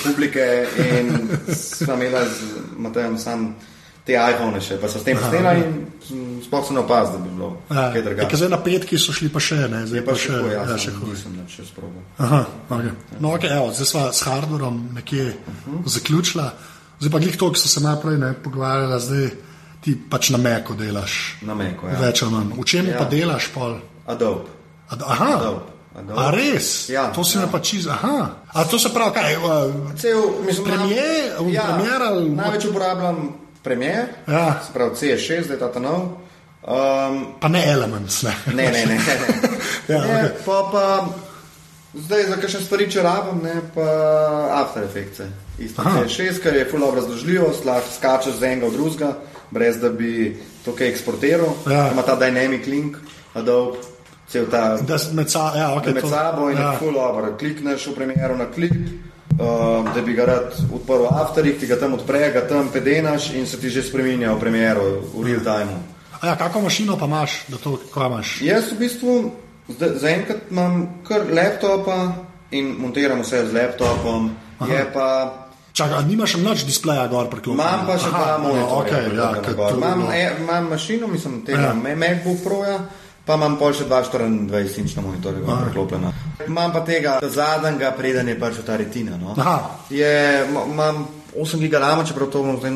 [0.03, 3.55] publike in sva imela z Matejem sam
[4.07, 7.33] te iPhone še, pa so s tem posnela in sploh se ne opazil, da bi
[7.35, 8.39] bilo ja, kaj drugega.
[8.39, 10.93] Zdaj na petki so šli pa še, ne, zdaj pa, pa še, ja, ja, še
[10.95, 11.17] huje.
[11.17, 12.05] Nisem še sprobil.
[12.23, 12.93] Aha, okay.
[13.19, 15.81] No, ok, evo, zdaj sva s hardwareom nekje uh -huh.
[15.97, 16.47] zaključila,
[17.01, 19.29] zdaj pa glih to, ki so se naprej ne pogovarjala, zdaj
[19.87, 21.39] ti pač na meko delaš.
[21.47, 21.95] Na meko, ja.
[22.01, 22.51] Več ali manj.
[22.59, 22.99] V čem ja.
[22.99, 23.77] pa delaš pol?
[24.11, 24.51] Adobe.
[24.91, 25.29] Ad, aha.
[25.39, 25.61] Adobe.
[25.97, 26.17] Adobe.
[26.19, 26.67] A res?
[26.91, 27.45] Ja, to si ja.
[27.45, 27.87] me pač iz.
[27.87, 28.43] Aha.
[28.51, 29.37] A to se pravi, kaj?
[29.39, 32.29] Uh, Cel, mislim, Premijer, ja, premier ali...
[32.35, 33.21] Največ uporabljam
[33.63, 34.59] Premiere, Ja.
[34.67, 36.03] se pravi CS6, zdaj ta ta nov.
[36.67, 38.35] Um, Pa ne elements, ne.
[38.51, 38.99] ne, ne, ne.
[38.99, 38.99] ne.
[39.87, 40.31] Ja, ne okej.
[40.45, 40.83] pa, pa,
[41.95, 43.87] zdaj za kakšne stvari, če rabim, ne, pa
[44.61, 45.23] After Effects.
[45.63, 46.03] Isto Aha.
[46.03, 49.13] CS6, ker je full razložljivost, lahko skačeš z enega v drugega,
[49.51, 51.53] brez da bi to kaj eksportiral.
[51.69, 51.91] Ja.
[51.91, 52.97] Ima ta dynamic link,
[53.33, 53.77] Adobe,
[54.27, 56.75] cel ta Da med, sa, ja, okay, med to, sabo in ja.
[56.79, 57.35] full dobro.
[57.39, 58.73] Klikneš v primeru na klik,
[59.39, 63.31] um, da bi ga rad odprl v Afterih, ti ga tam odpre, ga tam pedenaš
[63.33, 65.77] in se ti že spremenja v primeru, v real time.
[66.21, 68.41] A ja, kako mašino pa imaš, da to kaj imaš?
[68.41, 69.31] Jaz v bistvu
[69.77, 72.13] zaenkrat imam kar laptopa
[72.51, 74.31] in montiram vse z laptopom.
[74.59, 74.73] Aha.
[74.73, 75.07] Je pa,
[75.77, 77.61] Čakaj, nimaš še nič displeja gor priklopljen?
[77.61, 78.77] imam pa še dva monitorja.
[78.79, 81.73] Okay, ja, to- imam, e, imam mašino, mislim, tega Ja.
[81.75, 81.95] ja.
[81.95, 82.77] MacBook Proja.
[83.25, 86.13] Pa imam pol še 24-inčna monitorja, gor priklopljena.
[86.47, 89.17] Imam pa tega zadnjega, preden je pač ta retina.
[89.17, 89.35] No.
[89.37, 89.57] Aha.
[89.89, 90.13] Je,
[90.47, 92.71] ma- imam 8 GB RAM, čeprav to bom, zdaj,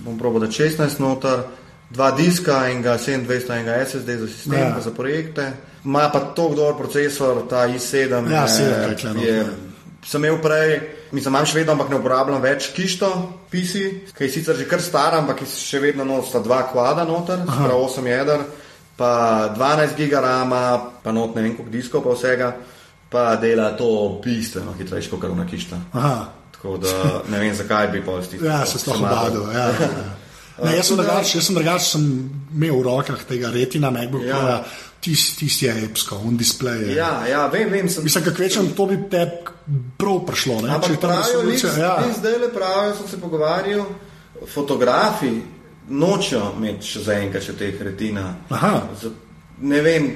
[0.00, 1.44] bom probil da 16 noter,
[1.90, 4.68] dva diska, enega 720, enega SSD za sistem, Ja.
[4.70, 4.80] ja.
[4.80, 5.52] za projekte.
[5.84, 8.24] Ima pa tako dober procesor, ta i7.
[8.26, 9.52] Ja, je- sedem, kaj tule je, noter.
[10.02, 10.80] sem imel prej,
[11.14, 13.08] mislim, imam še vedno, ampak ne uporabljam več kišto,
[13.52, 13.84] PC,
[14.16, 18.08] ki je sicer že kar star, ampak še vedno nosta dva kvada noter, prav 8
[18.10, 18.44] jeder,
[18.98, 19.10] pa
[19.56, 20.54] 12 GB RAM,
[21.02, 22.50] pa not ne vem koliko diskov pa vsega,
[23.10, 23.88] pa dela to
[24.24, 25.78] bistveno hitrejše kot karuna kišta.
[25.94, 26.16] Aha.
[26.56, 26.92] Tako da
[27.28, 28.50] ne vem, zakaj bi pol stisnil.
[28.50, 29.48] Ja, se sploh obadil.
[29.54, 29.88] Ja, ja.
[30.54, 32.02] Ne, jaz sem tako da- drugač, jaz sem drugač, sem
[32.54, 34.38] imel v rokah tega retina MacBook Ja.
[34.38, 34.58] Pro,
[35.04, 36.88] tisti tis je epsko, un displej.
[36.88, 36.94] je.
[36.96, 37.88] Ja, ja, vem, vem.
[37.88, 39.24] Sem, Mislim, kako večem, to bi te
[39.96, 40.60] prav prišlo.
[40.62, 40.68] Ne?
[40.68, 41.94] Če Ampak to pravijo, resolucija, ja.
[42.06, 42.14] ja.
[42.18, 43.84] zdaj le pravijo, sem se pogovarjal,
[44.54, 45.32] fotografi
[45.88, 48.30] nočejo imeti še zaenkrat še teh retina.
[48.48, 48.74] Aha.
[49.60, 50.08] Ne vem,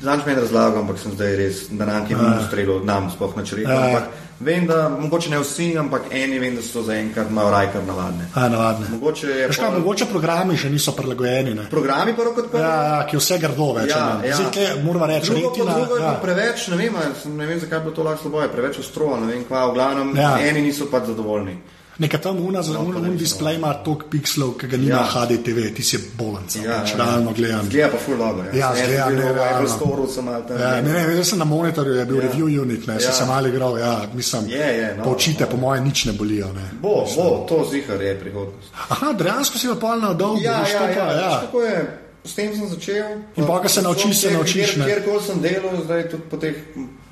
[0.00, 3.44] znaš meni razlago, ampak sem zdaj res, da nam je bilo strelo, nam sploh na
[3.44, 3.62] črni.
[3.64, 3.78] Ja.
[3.80, 4.04] Ampak
[4.40, 8.28] vem, da mogoče ne vsi, ampak eni vem, da so zaenkrat malo rajkar navadne.
[8.34, 8.86] A, navadne.
[8.90, 11.54] Mogoče je Veš kaj, pol- mogoče programi še niso prilagojeni.
[11.54, 11.66] Ne?
[11.70, 12.62] programi prvo kot prvo.
[12.62, 13.90] Ja, ja, ki vse grdo več.
[13.90, 14.28] Ja, ne.
[14.28, 14.36] ja.
[14.38, 15.66] Zdaj, moramo reči, Drugo, retina.
[15.66, 16.06] pa drugo Ja.
[16.06, 16.94] pa preveč, ne vem,
[17.32, 20.16] ne vem, zakaj bilo to lahko slabo, je preveč ostro, ne vem kva, v glavnem,
[20.16, 20.38] Ja.
[20.40, 21.58] eni niso pač zadovoljni.
[22.00, 25.02] Neka tam una, no, un, un displej ima toliko pikslov, ki ga nima Ja.
[25.06, 26.96] HDTV, ti si bolenca, Ja, pač ja.
[26.96, 27.66] realno gledam.
[27.66, 28.44] Zgleda pa ful dobro.
[28.52, 29.56] Ja, Sem zgleda jaz bil v nerealno.
[29.58, 30.56] Apple Store sem malo tam.
[30.58, 32.22] Ja, ne, ne, jaz sem na monitorju, je bil ja.
[32.22, 32.28] Ja.
[32.28, 33.00] review unit, ne, ja.
[33.02, 33.12] Ja.
[33.12, 35.50] sem malo igral, ja, mislim, Je, je, no, poučite, no.
[35.50, 36.48] po mojem, nič ne bolijo.
[36.52, 36.66] Ne.
[36.80, 38.72] Bo, bo, to zihar je prihodnost.
[38.88, 41.20] Aha, dejansko si pa pol na dolgo, Ja, veš, ja, to ja, pa, ja.
[41.20, 41.40] ja.
[41.40, 41.76] Tako je,
[42.24, 43.04] s tem sem začel.
[43.36, 44.84] In ko se naučiš, se naučiš, ne.
[44.84, 46.56] Kjer, kjerkoli sem delal, zdaj tudi po teh,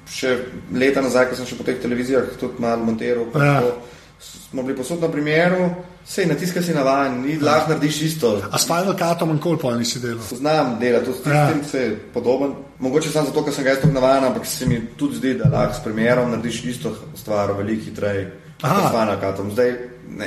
[0.08, 0.32] še
[0.72, 3.54] leta nazaj, ko sem še po teh televizijah tudi malo monteral, pa Ja.
[3.60, 3.72] tako,
[4.20, 5.70] smo bili posod na primeru,
[6.06, 8.42] sej natiska si navajen, ni lahko narediš isto.
[8.52, 10.24] A s Final Cutom in koliko nisi delal?
[10.32, 11.46] Znam delati tudi s Ja.
[11.46, 11.68] tistim, ja.
[11.68, 12.52] se je podoben.
[12.78, 15.50] Mogoče samo zato, ker sem ga jaz tako navaden, ampak se mi tudi zdi, da
[15.50, 18.32] lahko s primerom narediš isto stvar veliko hitreje.
[18.60, 19.50] Kot s Final Cutom.
[19.52, 19.74] Zdaj,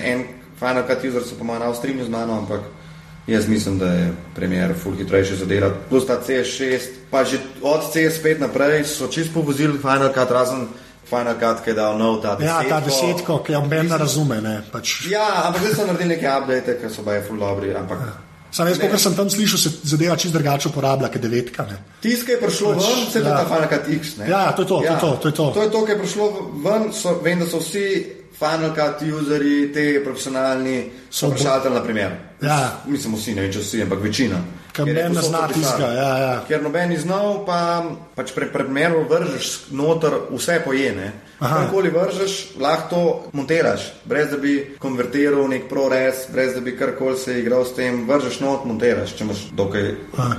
[0.03, 0.23] en
[0.59, 2.59] Final Cut user se po mojem nav strinja z mano, ampak
[3.27, 5.75] jaz mislim, da je premjer full hitrejši za delati.
[5.89, 6.79] Plus ta CS6,
[7.11, 10.67] pa že od CS5 naprej so čisto povozili Final Cut, razen
[11.11, 12.69] Final Cut, ki je dal nov ta Ja, desetko.
[12.71, 15.01] ta desetko, ki jo meni ne razume, ne, pač.
[15.11, 17.99] Ja, ampak zdaj so naredili neke update, ki so baje full dobri, ampak.
[18.51, 21.77] Sam jaz, kot sem tam slišal, se zadeva čist drugače uporablja, kot devetka, ne.
[22.03, 23.29] Tisto, ki je prišlo Pač, ven, se je ja.
[23.29, 23.37] ja.
[23.37, 24.15] ta Final Cut X.
[24.17, 24.25] Ne?
[24.27, 25.45] Ja, to je to, to je to, to je to.
[25.55, 26.25] To je to, ki je prišlo
[26.63, 26.89] ven.
[26.93, 27.85] So, vem, da so vsi
[28.39, 32.11] Final Cut userji, te profesionalni, So so bo- na primer.
[32.41, 32.81] Ja.
[32.87, 34.39] Mislim, vsi, ne vem, če vsi, ampak večina.
[34.77, 36.35] Noben ne zna to ja, ja.
[36.47, 37.83] Ker noben ni znal, pa
[38.15, 41.11] pač pre primeru vržeš noter vse pojene.
[41.41, 41.63] Aha.
[41.63, 43.01] Karkoli vržeš, lahko to
[43.33, 48.03] montiraš, brez da bi konvertiral nek ProRes, brez da bi karkoli se igral s tem,
[48.07, 49.89] vržeš not, montiraš, če imaš dokaj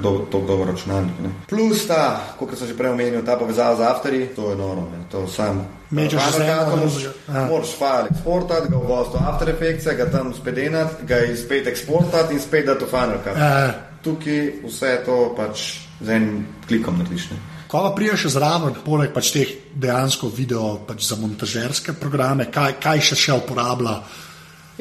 [0.03, 1.19] do, do, dober računalnik.
[1.25, 1.35] Ne.
[1.51, 5.05] Plus ta, kot sem že prej omenil, ta povezava z Afteri, to je noro, ne.
[5.11, 5.65] to sam.
[5.91, 7.05] Mečeš z eno na moraš.
[7.29, 7.47] Ja.
[7.79, 12.41] file eksportati, ga uvoziti v After Effects, ga tam spet denati, ga spet eksportati in
[12.41, 13.92] spet dati v Final Cut.
[14.03, 15.67] Tukaj vse to pač
[16.03, 17.31] z enim klikom narediš.
[17.31, 17.39] Ne.
[17.73, 23.01] Ko pa priješ zraven, poleg pač teh dejansko video pač za montažerske programe, kaj, kaj
[23.01, 23.95] še še uporablja?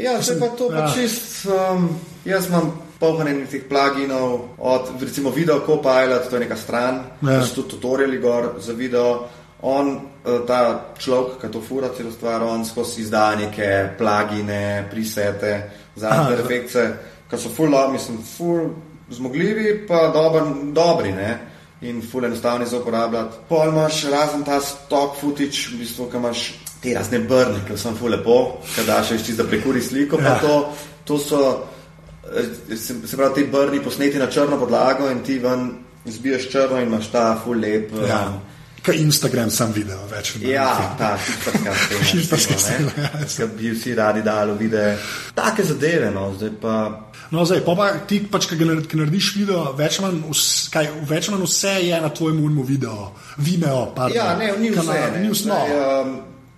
[0.02, 0.82] Ja, zdaj pa to ja.
[0.82, 1.46] pač čist.
[1.48, 1.88] Um,
[2.28, 7.40] jaz imam polno teh pluginov, od recimo Video Copilot, to je neka stran, Ja.
[7.48, 9.30] so tutoriali gor za video.
[9.62, 15.70] On, eh, ta človek, ki to fura celo stvar, on skozi izda neke plugine, presete
[15.96, 16.76] za After Effects,
[17.30, 20.42] ki so full, mislim, full zmogljivi, pa dober,
[20.74, 21.40] dobri, ne.
[21.82, 23.38] In ful enostavni za uporabljati.
[23.50, 26.44] Pol imaš razen ta stock footage, v bistvu, ki imaš
[26.82, 28.36] te razne brne, ki so ful lepo,
[28.76, 30.36] ki daš še da prekuri sliko, Ja.
[30.40, 30.74] to,
[31.06, 31.64] to so,
[32.38, 32.46] eh,
[32.78, 35.72] se, se pravi, ti brni posneti na črno podlago in ti ven
[36.06, 37.92] izbiješ črno in imaš ta ful lep.
[37.94, 38.42] eh, Ja.
[38.82, 40.32] Kaj Instagram sam video več.
[40.36, 40.54] ali manj.
[40.54, 42.04] Ja, ta hipsterska scena.
[42.04, 44.98] Hipsterska scena, ja, Ki bi vsi radi dali vide.
[45.36, 47.02] Take zadeve, no, zdaj pa.
[47.32, 48.58] No, zdaj, pa, pa ti, pač, ki,
[49.00, 53.86] narediš video, več manj, vs, kaj, več manj vse je na tvojem unmu video, Vimeo.
[53.96, 54.82] Pardon, Ja, ne, ni vse.
[54.82, 55.44] kanal, Ne, Ni vse.
[55.48, 56.02] Zdaj, No.
[56.02, 56.12] um,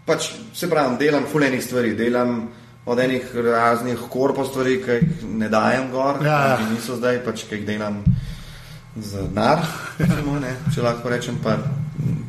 [0.05, 2.49] pač, se pravi, delam fulejnih stvari, delam
[2.85, 6.57] od enih raznih korpo stvari, ki jih ne dajem gor, Ja.
[6.57, 8.03] ki niso zdaj, pač, ki jih delam
[8.97, 9.61] za denar,
[10.41, 11.57] ne, če lahko rečem, pa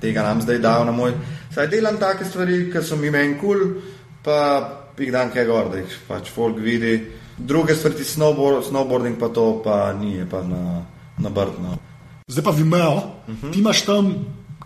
[0.01, 1.17] tega nam zdaj dal na moj.
[1.55, 3.83] Saj delam take stvari, ki so mi meni kul, cool,
[4.23, 7.24] pa jih dam kaj gor, da jih pač folk vidi.
[7.39, 10.85] Druge stvari, snowboard, snowboarding pa to, pa ni, je pa na,
[11.19, 11.79] na brdno.
[12.29, 13.53] Zdaj pa Vimeo, uh -huh.
[13.53, 14.15] ti imaš tam,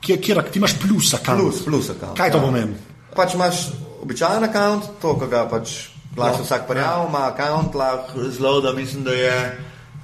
[0.01, 1.41] kjer, kjer ti imaš plus account.
[1.41, 2.17] Plus, plus account.
[2.17, 2.43] Kaj to ja.
[2.43, 2.75] pomeni?
[3.17, 3.69] Pač imaš
[4.03, 9.05] običajen račun, to, ki ga pač plača vsak parjav, ima račun, lahko zelo, da mislim,
[9.05, 9.59] da je.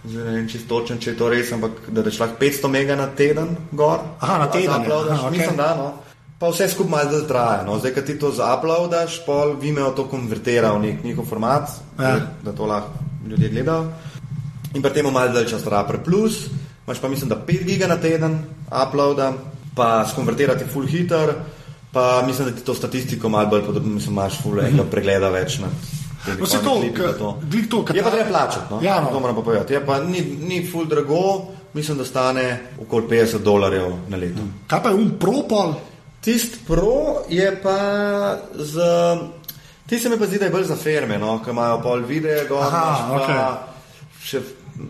[0.05, 2.69] Zdaj ne vem, če je točen, če je to res, ampak da daš lahko 500
[2.69, 3.99] mega na teden gor.
[4.21, 4.71] Aha, na teden je.
[4.71, 5.39] zauploadaš, Aha, okej.
[5.39, 5.93] Mislim, da no.
[6.35, 7.63] Pa vse skupaj malo dlje traja.
[7.63, 7.79] No.
[7.79, 12.21] Zdaj, ko ti to zauploadaš, pol Vimeo to konvertira v nek njihov format, Ja.
[12.43, 12.91] da to lahko
[13.27, 13.87] ljudje gledajo.
[14.75, 15.87] In pri tem malo dalj čas traja.
[16.05, 16.47] Plus,
[16.87, 19.33] imaš pa mislim, da 5 giga na teden uploada,
[19.75, 21.35] pa skonvertirati full hitter,
[21.93, 25.61] pa mislim, da ti to statistiko malo bolj podobno, mislim, imaš full enega pregleda več.
[26.25, 27.39] Temi No, se to, klipi to.
[27.71, 28.81] to, Je pa treba plačati, no?
[28.83, 29.09] Ja, no.
[29.09, 29.73] to moram pa povedati.
[29.73, 32.47] Je pa ni, ni full drago, mislim, da stane
[32.81, 34.43] okoli 50 dolarjev na leto.
[34.67, 35.75] Kaj pa je un propol?
[36.25, 37.79] Tist pro je pa
[38.55, 38.81] z.
[39.87, 42.47] Ti se mi pa zdi, da je bolj za firme, no, ki imajo pol video,
[42.49, 43.41] gor, Aha, pa okej.
[44.25, 44.41] še,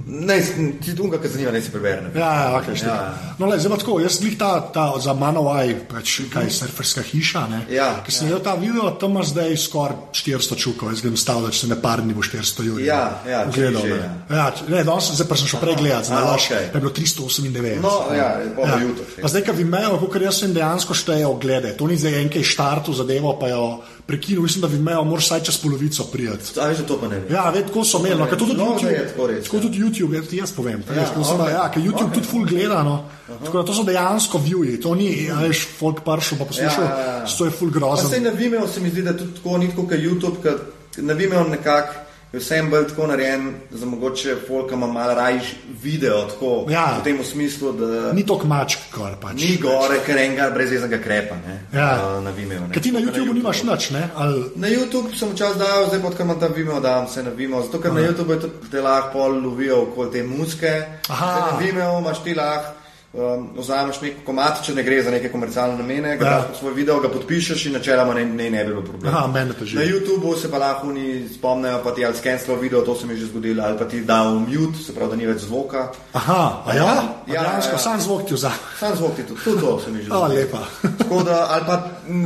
[0.07, 0.37] ne,
[0.85, 2.11] ti tunga, ki zanima, ne si preberem.
[2.15, 2.89] Ja, ja, okay, Ja.
[2.89, 3.35] ja.
[3.39, 7.61] No, le, zdaj tako, jaz glih ta, ta za Manowai, pač kaj surferska hiša, ne?
[7.69, 11.43] Ja, Ker sem videl ta video, tam ima zdaj skoraj 400 čukov, jaz grem stavil,
[11.43, 12.87] da če se ne par dni bo 400 ljudi.
[12.87, 13.83] Ja, ja, gledal.
[13.83, 14.11] že, ne.
[14.31, 16.65] Ja, č- ne, danes zdaj pa sem šel prej A, znaš, okej.
[16.73, 17.81] da je bilo 398.
[17.83, 18.69] No, ja, pa Ja.
[18.69, 18.79] ja.
[18.81, 19.21] YouTube.
[19.21, 22.93] Pa zdaj, ki Vimeo, kot jaz sem dejansko šteje oglede, to ni zdaj enkaj štartu
[22.93, 23.65] zadevo, pa jo
[24.07, 26.61] prekinil, mislim, da Vimeo moraš vsaj čez polovico prijeti.
[26.61, 27.23] A veš, to pa ne.
[27.31, 29.57] Ja, ved, tako so imeli, no, ker to tudi No, YouTube, je tako res, tako
[29.57, 29.63] ja.
[29.75, 30.83] Tudi YouTube, jaz, ti jaz povem.
[30.87, 31.39] Ja, Ja, veš, okay.
[31.39, 32.15] da, ja, ker YouTube Okej.
[32.15, 32.97] tudi full gleda, no.
[33.41, 36.91] Tako da to so dejansko viewi, to ni, ja, veš, folk pršel pa poslušal, Ja,
[36.97, 37.27] ja, ja.
[37.29, 38.09] to je full grozen.
[38.09, 40.59] sej na Vimeo se mi zdi, da tudi tako, ni tako kot YouTube, ker
[40.99, 42.04] na Vimeo nekako
[42.35, 45.45] je vsem bolj tako narejen, za mogoče folka ima malo rajš
[45.79, 46.99] video, tako Ja.
[47.01, 49.35] v tem smislu, da Ni to mačk, kar pač.
[49.35, 52.21] ni gore, ker enega brezveznega krepa, ne, Ja.
[52.21, 52.67] na Vimeo.
[52.73, 54.09] Ker ti na Tako YouTubeu nimaš nič, ne?
[54.17, 57.31] Ali, Na YouTube sem včasih dal, zdaj pa odkar imam tam Vimeo, dam se na
[57.31, 60.73] Vimeo, zato ker na YouTube je tudi te lahko pol lovijo okoli te muske.
[61.09, 61.51] Aha.
[61.53, 62.84] Na Vimeo imaš ti lahko.
[63.15, 66.31] Um, vzameš nek komat, če ne gre za neke komercialne namene, ga Ja.
[66.33, 69.13] daš pod svoj video, ga podpišeš in načeloma ne, ne, ne bi bilo problema.
[69.13, 69.77] Aha, mene teži.
[69.77, 73.13] Na YouTubu se pa lahko oni spomnejo, pa ti ali skenslajo video, to se mi
[73.13, 75.93] je že zgodilo, ali pa ti da v mute, se pravi, da ni več zvoka.
[76.13, 76.95] aha, a ja, Ja,
[77.29, 77.79] ja, ja, ja.
[77.79, 78.59] sam zvok ti vzame.
[78.81, 80.29] Sam zvok ti tudi, tudi to se mi že zgodilo.
[80.31, 80.63] lepa.
[80.99, 81.77] Tako da, ali pa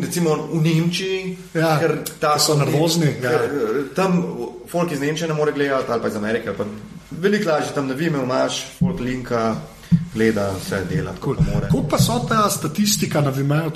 [0.01, 3.29] recimo v Nemčiji, Ja, ker ta so nervozni, ja.
[3.29, 4.23] ker, eh, Tam
[4.67, 6.53] folk iz Nemčije ne more gledati, ali pa iz Amerike.
[6.53, 6.65] Pa
[7.13, 9.57] veliko lažje tam na Vimeo imaš, folk linka,
[10.15, 11.67] gleda, vse dela, more.
[11.67, 13.71] Kako pa so ta statistika na Vimeo,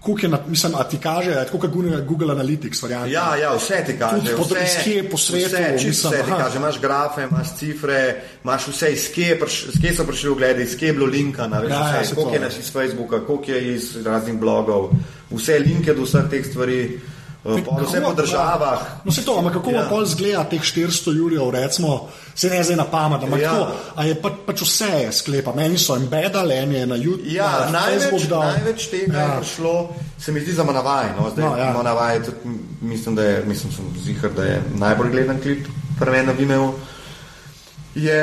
[0.00, 3.12] koliko je, na, mislim, a ti kaže, tako kot Google, Google Analytics, verjamem.
[3.12, 4.34] Ja, ja, vse ti kaže.
[4.36, 6.44] Tudi vse, iz kje po svetu, Vse, čisto mislim, vse ti aha.
[6.44, 6.56] kaže.
[6.58, 8.00] Imaš grafe, imaš cifre,
[8.44, 11.06] imaš vse, iz kje, je priš- iz kje so prišli ogledi, iz kje je bilo
[11.06, 14.34] linkana, veš, Ja, ja, vse, saj koliko je naš iz Facebooka, koliko je iz raznih
[14.34, 14.90] blogov,
[15.30, 17.00] vse linke do vseh teh stvari,
[17.42, 18.78] pol vse po državah.
[19.04, 19.80] No, se to, ampak kako ja.
[19.80, 19.88] Ja.
[19.88, 23.50] pol zgleda teh 400 jurjev, recimo, se ne zdaj na pamet, ampak ja.
[23.50, 27.66] Tako, a je pa, pač vse sklepa, meni so embedali, en je na YouTube, Ja,
[27.66, 28.40] na največ, dal.
[28.46, 29.24] največ tega ja.
[29.24, 29.74] Je prišlo,
[30.18, 31.06] se mi zdi za Manavaj.
[31.18, 31.72] No, zdaj, No, ja.
[31.72, 32.38] Manavaj, tudi,
[32.80, 35.66] mislim, da je, mislim, sem zihar, da je najbolj gledan klip
[35.98, 36.72] pri meni na Vimeo.
[37.94, 38.22] Je,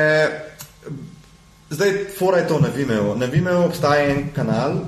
[1.69, 3.15] zdaj, fora je to na Vimeo.
[3.15, 4.79] Na Vimeo obstaja en kanal,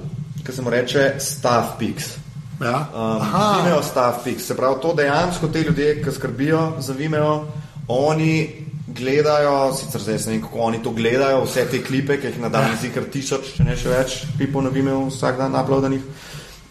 [0.46, 2.21] ki se mu reče Stavpix.
[2.62, 2.89] Ja.
[2.93, 3.62] Um, Aha.
[3.62, 4.45] Vimeo Stavpix.
[4.45, 7.45] Se pravi, to dejansko te ljudje, ki skrbijo za Vimeo,
[7.88, 8.50] oni
[8.88, 12.50] gledajo, sicer zdaj ne vem, kako oni to gledajo, vse te klipe, ki jih na
[12.54, 16.06] dan zdi kar tisoč, če ne še več, klipov na Vimeo vsak dan uploadanih.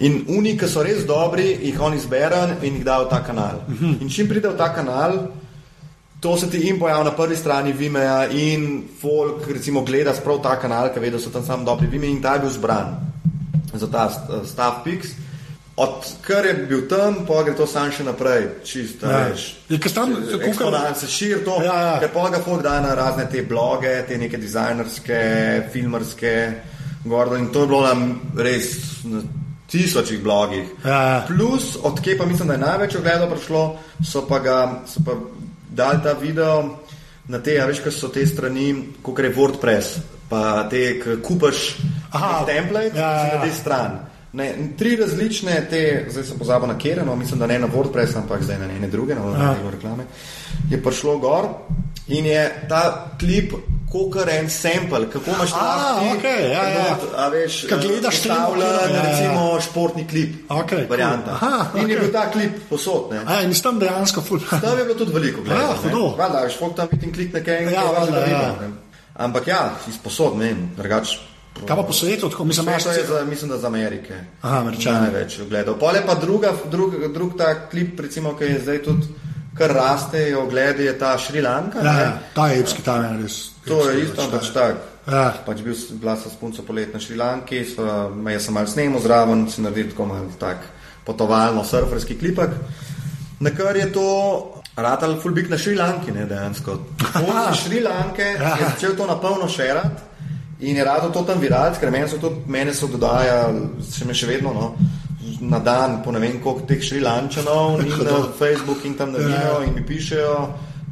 [0.07, 3.63] In oni, ki so res dobri, jih oni zberajo in jih dajo v ta kanal.
[4.01, 5.19] In čim pride v ta kanal,
[6.21, 10.55] to se ti jim pojavi na prvi strani Vimea in folk recimo gleda sprav ta
[10.61, 12.95] kanal, ki ve, da so tam samo dobri Vimeo in ta je bil zbran
[13.75, 15.15] za ta uh, Stavpix.
[15.81, 19.29] Odkar je bil tam, pa gre to sam še naprej, čisto, Ja.
[20.29, 22.09] kakor- Eksponent se širi to, Ja, ja.
[22.09, 25.21] pa ga folk da na razne te bloge, te neke dizajnerske,
[25.73, 26.53] filmarske,
[27.05, 28.03] gordo in to je bilo nam
[28.37, 28.67] res
[29.05, 29.23] na
[29.67, 30.69] tisočih blogih.
[30.85, 31.25] Ja, ja.
[31.27, 33.63] Plus, odkje pa mislim, da je največ ogledov prišlo,
[34.05, 35.13] so pa ga, so pa
[35.71, 36.79] dali ta video
[37.29, 38.69] na te, a veš, kaj so te strani,
[39.03, 39.97] kot je WordPress,
[40.29, 41.77] pa te, kupaš
[42.47, 43.45] template, ja, ja, ja, ja.
[43.47, 43.53] ja.
[43.55, 44.10] stran.
[44.33, 44.47] Ne,
[44.79, 48.43] tri različne te, zdaj sem pozabil na kere, no, mislim, da ne na WordPress, ampak
[48.43, 49.39] zdaj na ene druge, no, Ja.
[49.55, 50.05] na reklame,
[50.71, 51.49] je prišlo gor
[52.09, 52.83] in je ta
[53.19, 53.53] klip
[53.89, 56.97] kot en sample, kako imaš A, lahko ti okej, ja, ja.
[57.17, 59.03] a veš, Ko gledaš stavljen, ja, ja.
[59.03, 61.35] recimo športni klip, Okej, varianta.
[61.35, 61.51] cool.
[61.51, 61.99] Aha, In je okej.
[62.01, 63.19] bil ta klip posod, ne.
[63.27, 64.39] A, in s tem dejansko ful.
[64.53, 65.73] Tam je bilo tudi veliko Ja, gledano.
[65.75, 65.91] ne.
[65.91, 66.15] hudo.
[66.17, 68.55] Valjda, veš, folk tam vidi in klikne kaj Ja, valjda, ja.
[69.17, 71.19] Ampak ja, izposod, ne vem, drugač.
[71.67, 74.15] Kaj pa po svetu, tako mislim, To je za, mislim, da za Amerike.
[74.43, 75.01] Aha, Američani.
[75.01, 75.79] Največ gledal.
[75.79, 79.07] Pol je pa druga, drug, drug ta klip, recimo, ki je zdaj tudi
[79.55, 81.79] kar raste, je ogled, je ta Šrilanka.
[81.85, 83.51] Ja, ja, ta je epski, ta je res.
[83.67, 84.75] To je isto, pač, pač ta je.
[84.75, 85.13] tak.
[85.13, 85.25] Ja.
[85.47, 87.65] Pač bil, bila sem s punco polet na Šrilanki,
[88.15, 90.65] me jaz sem malo snemal zraven, si naredil tako malo tak
[91.05, 92.51] potovalno surferski klipek.
[93.41, 94.07] Na kar je to
[94.77, 96.79] ratal fulbik na Šrilanki, ne dejansko.
[97.29, 98.57] Od Šrilanke Ja.
[98.57, 100.10] je začel to na polno šerati
[100.61, 103.61] in je rado to tam virati, ker meni so to, mene so dodajali,
[103.93, 104.75] še me še vedno, no,
[105.41, 109.27] na dan po ne vem koliko teh Šrilančanov in na Facebook in tam na Ja.
[109.27, 110.35] video in mi pišejo,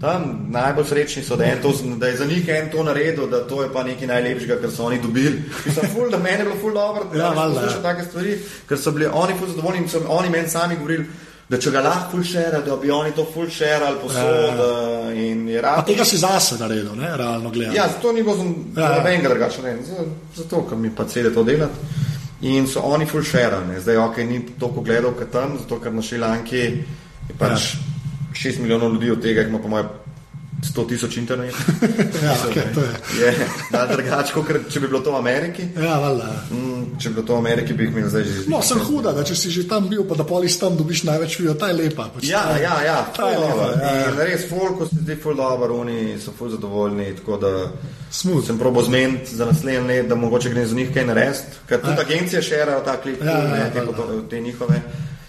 [0.01, 3.41] tam najbolj srečni so, da je, to, da je za njih en to naredil, da
[3.43, 5.43] to je pa nekaj najlepšega, kar so oni dobili.
[5.66, 7.83] Mislim, ful, da meni je bilo ful dobro, da Ja, valjda, poslušam ja.
[7.83, 8.39] take stvari,
[8.69, 11.07] ker so bili oni ful zadovoljni in so oni meni sami govorili,
[11.49, 15.13] da če ga lahko ful share, da bi oni to ful share ali posod ja.
[15.15, 15.87] in je Pa rad.
[15.87, 17.75] tega si zase naredil, ne, realno gledano.
[17.75, 18.37] Ja, zato ni bilo
[18.77, 18.97] Ja, ja.
[18.99, 20.05] nobenega drugače, ne, za-
[20.37, 21.75] zato, ker mi pa cede to delati.
[22.41, 23.07] In so oni
[23.65, 23.81] ne.
[23.81, 26.57] zdaj ok, ni toliko gledal kot tam, zato ker na Šrilanki
[27.29, 27.81] Je pač ja.
[28.35, 29.87] 6 milijonov ljudi od tega, jih ima po mojem
[30.59, 31.55] 100 tisoč internet.
[32.23, 32.93] Ja, okay, to je.
[33.23, 35.63] je drugače, kot če bi bilo to v Ameriki.
[35.77, 36.29] Ja, valjda.
[36.51, 38.43] Mm, če bi bilo to v Ameriki, bi jih imel zdaj že.
[38.49, 41.39] No, sem huda, da če si že tam bil, pa da polis tam dobiš največ
[41.39, 42.09] vijo, ta je lepa.
[42.11, 44.15] Pač, Ja, ja, ja, Ta je lepa, ja, ja.
[44.19, 47.15] Res, folko se zdi ful dobro, oni so ful zadovoljni,
[48.11, 48.47] Smooth.
[48.47, 51.93] sem probo zmeniti za naslednje let, da mogoče gre za njih kaj narediti, ker tudi
[51.93, 52.01] Ja.
[52.01, 53.93] agencije šerajo ta klip, Ja, ja, ne, te, valjda.
[53.93, 54.81] foto- te njihove.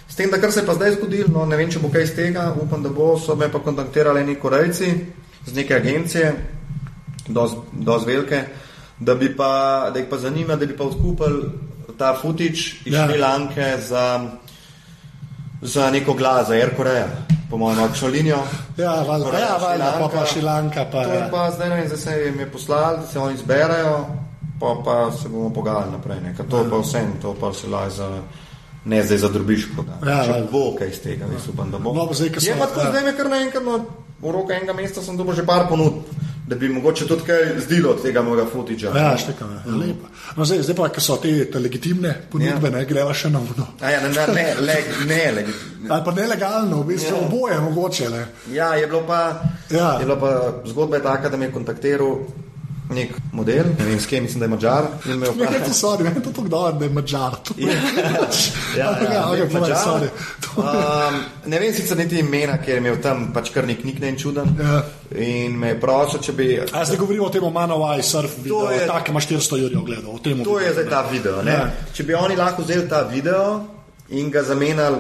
[0.10, 2.04] S tem, da kar se je pa zdaj zgodilo, no, ne vem, če bo kaj
[2.04, 4.90] iz tega, upam, da bo, so me pa kontaktirali neki korejci
[5.46, 6.34] z neke agencije,
[7.30, 8.44] dosti velike,
[9.00, 11.52] da, bi pa, da jih pa zanima, da bi pa odkupili
[11.98, 13.00] ta futič iz Ja.
[13.00, 13.08] ja.
[13.08, 14.30] Šrilanke za,
[15.62, 17.08] za neko glas, za Air Korea,
[17.50, 18.40] po mojem, kakšno linijo.
[18.78, 20.86] Ja, valjda, Koreja, ja, valjda, pa pa Šrilanka.
[20.92, 21.30] Pa, To je ja.
[21.32, 24.06] pa zdaj, ne vem, zdaj se jim je poslali, da se oni zberajo,
[24.60, 26.22] pa, pa se bomo pogajali naprej.
[26.22, 26.36] Ne.
[26.38, 28.10] Ker to je pa vse, to pa se laje za.
[28.90, 30.48] Ne zdaj za drobiško, da Ja, Če valjda.
[30.52, 31.94] bo kaj iz tega, jaz upam, da bo.
[31.94, 32.90] No, zdaj, je pa tako, ja.
[32.90, 33.78] zdaj me kar naenkrat, no,
[34.20, 36.02] v roke enega mesta sem dobil že par ponud,
[36.48, 38.90] da bi mogoče tudi kaj zdelo od tega mojega futiča.
[38.92, 40.10] Ja, štekam, ja, lepa.
[40.34, 42.74] No, zdaj, zdaj pa, ko so te, te legitimne ponudbe, Ja.
[42.74, 43.40] ne, greva še na.
[43.80, 45.46] A ja, ne, ne, ne, le, ne, le,
[45.90, 47.22] Ali pa nelegalno, v bistvu Ja.
[47.22, 48.10] oboje mogoče.
[48.10, 48.26] Ne.
[48.52, 49.22] Ja, je bilo pa,
[49.70, 49.94] Ja.
[49.94, 50.34] je bilo pa
[50.66, 52.18] zgodba je taka, da me je kontaktiral
[52.90, 54.84] nek model, ne vem s kim, mislim, da je mačar.
[55.06, 56.92] in me je Ne, vprašal- ne, to sorry, meni je to tako dobro, da je
[56.92, 57.32] mačar.
[57.58, 57.68] Je-
[58.78, 59.78] Ja, ja, ja, nek okay, Madžar.
[59.78, 60.10] sorry.
[60.58, 61.16] Um,
[61.46, 64.58] ne vem sicer niti imena, ker je imel tam pač kar nek nickname čuden.
[64.60, 64.82] Ja.
[65.16, 66.48] In me je prosil, če bi.
[66.74, 70.18] A zdaj govorimo o tem Manowai surf video, je- tako ima 400 jurjev gledal.
[70.20, 70.74] To je govorimo.
[70.74, 71.42] zdaj ta video.
[71.44, 71.52] Ne?
[71.52, 71.70] Ja.
[71.94, 73.62] Če bi oni lahko vzeli ta video
[74.10, 74.98] in ga zamenjali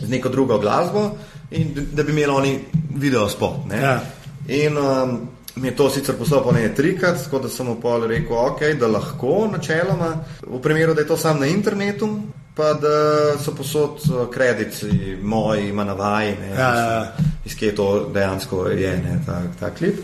[0.00, 1.16] z neko drugo glasbo,
[1.50, 2.58] in da bi imeli oni
[2.94, 3.66] video spot.
[3.66, 3.76] ne.
[3.78, 4.00] Ja.
[4.48, 8.06] In um, mi je to sicer poslal po ne trikrat, tako da sem mu pol
[8.06, 10.14] rekel, okay, da lahko načeloma,
[10.46, 12.20] v primeru, da je to sam na internetu.
[12.54, 17.16] Pa da so posod uh, krediti moji, manavaji, ne, Ja, ja, ja.
[17.44, 20.00] iz kje to dejansko je, ne, ta, ta klip.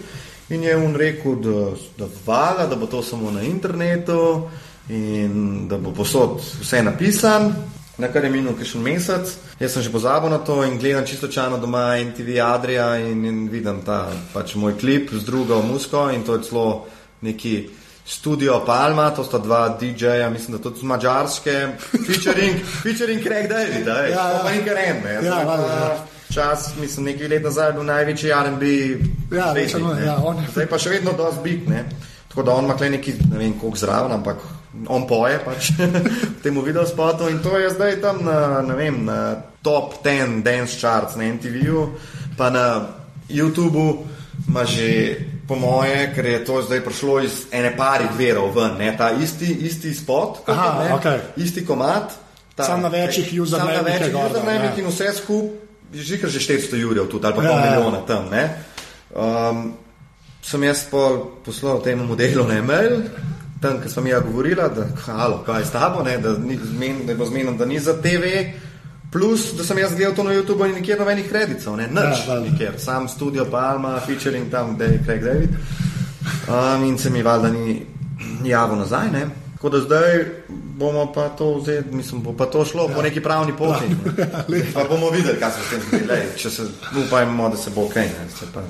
[0.48, 4.48] In je on rekel, da, da vala, da bo to samo na internetu
[4.88, 7.52] in da bo posod vse napisan.
[7.98, 9.24] Na kar je minil še mesec,
[9.56, 13.48] jaz sem že pozabil na to in gledam čisto čano doma NTV Adria in, in
[13.48, 14.02] vidim ta
[14.34, 16.84] pač moj klip z drugo musko in to je celo
[17.22, 17.70] neki
[18.04, 21.54] studio Palma, to sta dva DJ-ja, mislim, da tudi z Mačarske,
[21.98, 24.26] featuring, featuring Craig David, ja, Ja, ja.
[24.28, 24.40] ja.
[24.44, 25.14] pa in Karen, ne.
[25.22, 25.88] Ja, valjda, ja.
[26.28, 28.62] Čas, mislim, nekaj let nazaj je bil največji RB.
[29.32, 30.04] Ja, rečemo, ne.
[30.04, 31.82] ja, on je- Zdaj pa še vedno dosti bit, ne.
[32.28, 34.36] Tako da on ima kle neki, ne vem, koliko zraven, ampak
[34.88, 35.70] on poje pač
[36.36, 40.42] v tem video spotu in to je zdaj tam na, ne vem, na top 10
[40.42, 41.80] dance charts na NTV-ju,
[42.36, 42.66] pa na
[43.28, 44.04] YouTubu
[44.48, 45.16] ima že
[45.48, 49.46] po moje, ker je to zdaj prišlo iz ene parih verov ven, ne, ta isti,
[49.66, 51.18] isti spot, Aha, ne, okej.
[51.36, 52.12] isti komat.
[52.56, 54.82] Ta, Samo na večjih na usernamih je večjih gor, da, usernamih ja.
[54.82, 57.64] in vse skupaj, že kar že 400 jurjev tudi, ali pa Ja, pol ja.
[57.64, 58.22] milijona tam.
[58.30, 58.44] Ne?
[59.14, 59.74] Um,
[60.42, 60.86] sem jaz
[61.44, 63.02] poslal temu modelu na e-mail,
[63.60, 67.06] tam, ki sem ja govorila, da halo, kaj je s tabo, ne, da, ni, zmen,
[67.06, 68.32] da je bilo zmenjeno, da ni za TV.
[69.12, 72.34] Plus, da sem jaz gledal to na YouTubu in nikjer nobenih kreditov, ne, nič, Ja,
[72.34, 75.50] ja, nikjer, sam studio Palma, featuring tam, da je Craig David.
[76.48, 77.86] Um, in se mi valjda ni
[78.44, 79.26] javil nazaj, ne.
[79.54, 82.94] Tako da zdaj bomo pa to vzeli, mislim, bo pa to šlo ja.
[82.94, 83.84] po neki pravni poti.
[84.48, 84.62] ne.
[84.74, 86.20] pa bomo videli, kaj se s tem zgodi.
[86.36, 86.62] Če se
[87.06, 87.96] upajmo, da se bo ok.
[87.96, 88.62] Ne, se pa,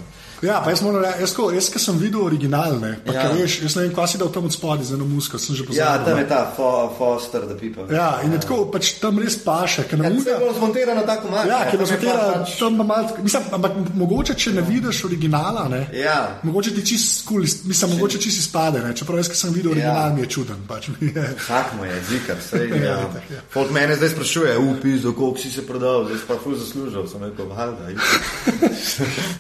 [0.43, 3.23] Ja, pa jaz moram reči, jaz, ko- jaz, ki sem videl originalne, pa Ja.
[3.23, 3.33] ja.
[3.33, 5.63] veš, jaz ne vem, kaj si dal tam od spodaj za eno musko, sem že
[5.63, 6.05] ja, pozabil.
[6.05, 6.19] tam no.
[6.19, 7.89] je ta fo, Foster the People.
[7.91, 10.23] Ja, in je tako, pač tam res paše, ker na Ja, muga.
[10.23, 11.49] se je bilo zmontirano tako malo.
[11.49, 15.69] Ja, ker tam je razumela, pač- tam malo, mislim, ampak mogoče, če ne vidiš originala,
[15.69, 16.39] ne, Ja.
[16.43, 20.13] mogoče ti čist skul, mislim, mogoče čist izpade, ne, čeprav jaz, ki sem videl original,
[20.13, 21.35] mi je čuden, pač mi je.
[21.39, 22.69] Vsak mu je, zikar, sej.
[22.77, 22.99] Ja, ja.
[23.01, 23.41] itak, ja.
[23.49, 27.23] Folk mene zdaj sprašuje, upi, za koliko si se prodal, zdaj pa ful zaslužil, sem
[27.23, 27.89] rekel, valjda.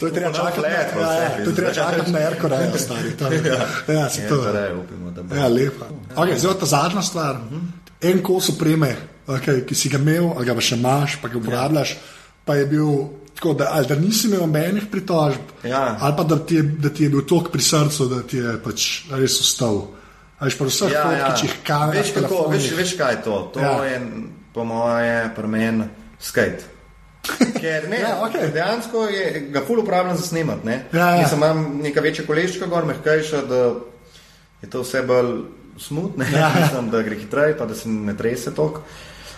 [0.01, 0.61] To je treba čakati,
[0.93, 1.85] ja, ja, vse, to je treba zdaj.
[1.85, 2.19] čakati na
[2.49, 3.11] da je stari.
[3.13, 3.33] Tam,
[3.89, 4.37] ja, se Je, to.
[4.37, 5.35] torej, upimo, da bo.
[5.35, 5.87] Ja, lepa.
[6.15, 7.37] Okay, zdaj ta zadnja stvar.
[8.01, 11.97] En kos opreme, okay, ki si ga imel, ali ga še imaš, pa ga uporabljaš,
[12.45, 12.91] pa je bil
[13.35, 15.97] tako, da, ali da nisi imel nobenih pritožb, Ja.
[16.01, 18.63] ali pa da ti, je, da ti je bil tok pri srcu, da ti je
[18.63, 19.83] pač res ustal.
[20.39, 23.51] Ali pa vseh ja, fotkičih, kamera, Veš, kako, veš, veš, kaj je to?
[23.55, 23.71] To Ja.
[23.73, 23.85] ja.
[23.85, 24.01] je,
[24.53, 25.85] po moje, pri meni
[26.21, 26.76] skate.
[27.61, 28.51] Ker ne, Ja, okej.
[28.51, 30.65] dejansko je, ga ful uporabljam za snemat.
[30.65, 30.85] Ne?
[30.93, 31.23] Ja, ja.
[31.23, 33.61] Mislim, imam neka večja koleščka gor, mehkejša, da
[34.63, 35.33] je to vse bolj
[35.79, 38.79] smutno, Ja, mislim, da gre hitreje, pa da se ne trese tok.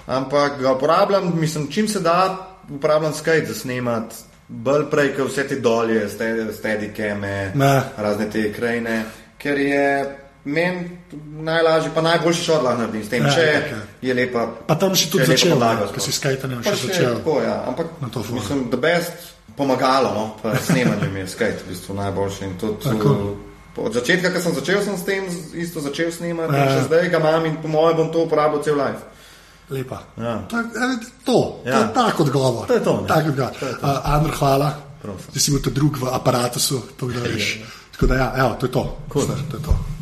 [0.07, 2.37] Ampak ga uporabljam, mislim, čim se da,
[2.71, 4.15] uporabljam skate za snemat.
[4.49, 6.09] Bolj prej, kot vse te dolje,
[6.53, 7.83] stedike, me, Ja.
[7.97, 9.03] razne te krajine,
[9.39, 10.19] ker je
[10.49, 10.99] meni
[11.41, 13.81] najlažje, pa najboljši šod lahko naredim s tem, Ja, če itak, ja.
[14.03, 14.47] je lepa.
[14.67, 16.03] Pa tam si tudi je začel, podlaga sploh.
[16.03, 17.13] si skajtanjem še še začel.
[17.17, 17.57] Tako, ja.
[17.67, 19.13] Ampak to mislim, the best
[19.55, 22.51] pomagalo, no, pa snemanje mi je skate, v bistvu najboljši.
[22.57, 23.47] Tudi, uh,
[23.79, 25.23] Od začetka, ko sem začel, sem s tem
[25.55, 26.67] isto začel snemati, Ja.
[26.73, 29.07] še zdaj ga imam in po mojem bom to uporabil cel life.
[29.69, 30.03] Lepa.
[30.17, 30.43] Ja.
[30.49, 30.81] To, je- to,
[31.23, 31.79] to Ja.
[31.79, 32.67] je tak odgovor.
[32.67, 33.07] To je to, ne.
[33.07, 33.53] Tak odgovor.
[33.79, 34.69] Uh, Andr, hvala.
[34.99, 35.31] Prosim.
[35.31, 36.59] Ti si bil ta drug v aparatu,
[36.91, 37.63] tako da veš.
[37.93, 38.83] Tako da, ja, evo, to je to.
[39.07, 39.27] Cool.
[39.47, 39.98] to je to.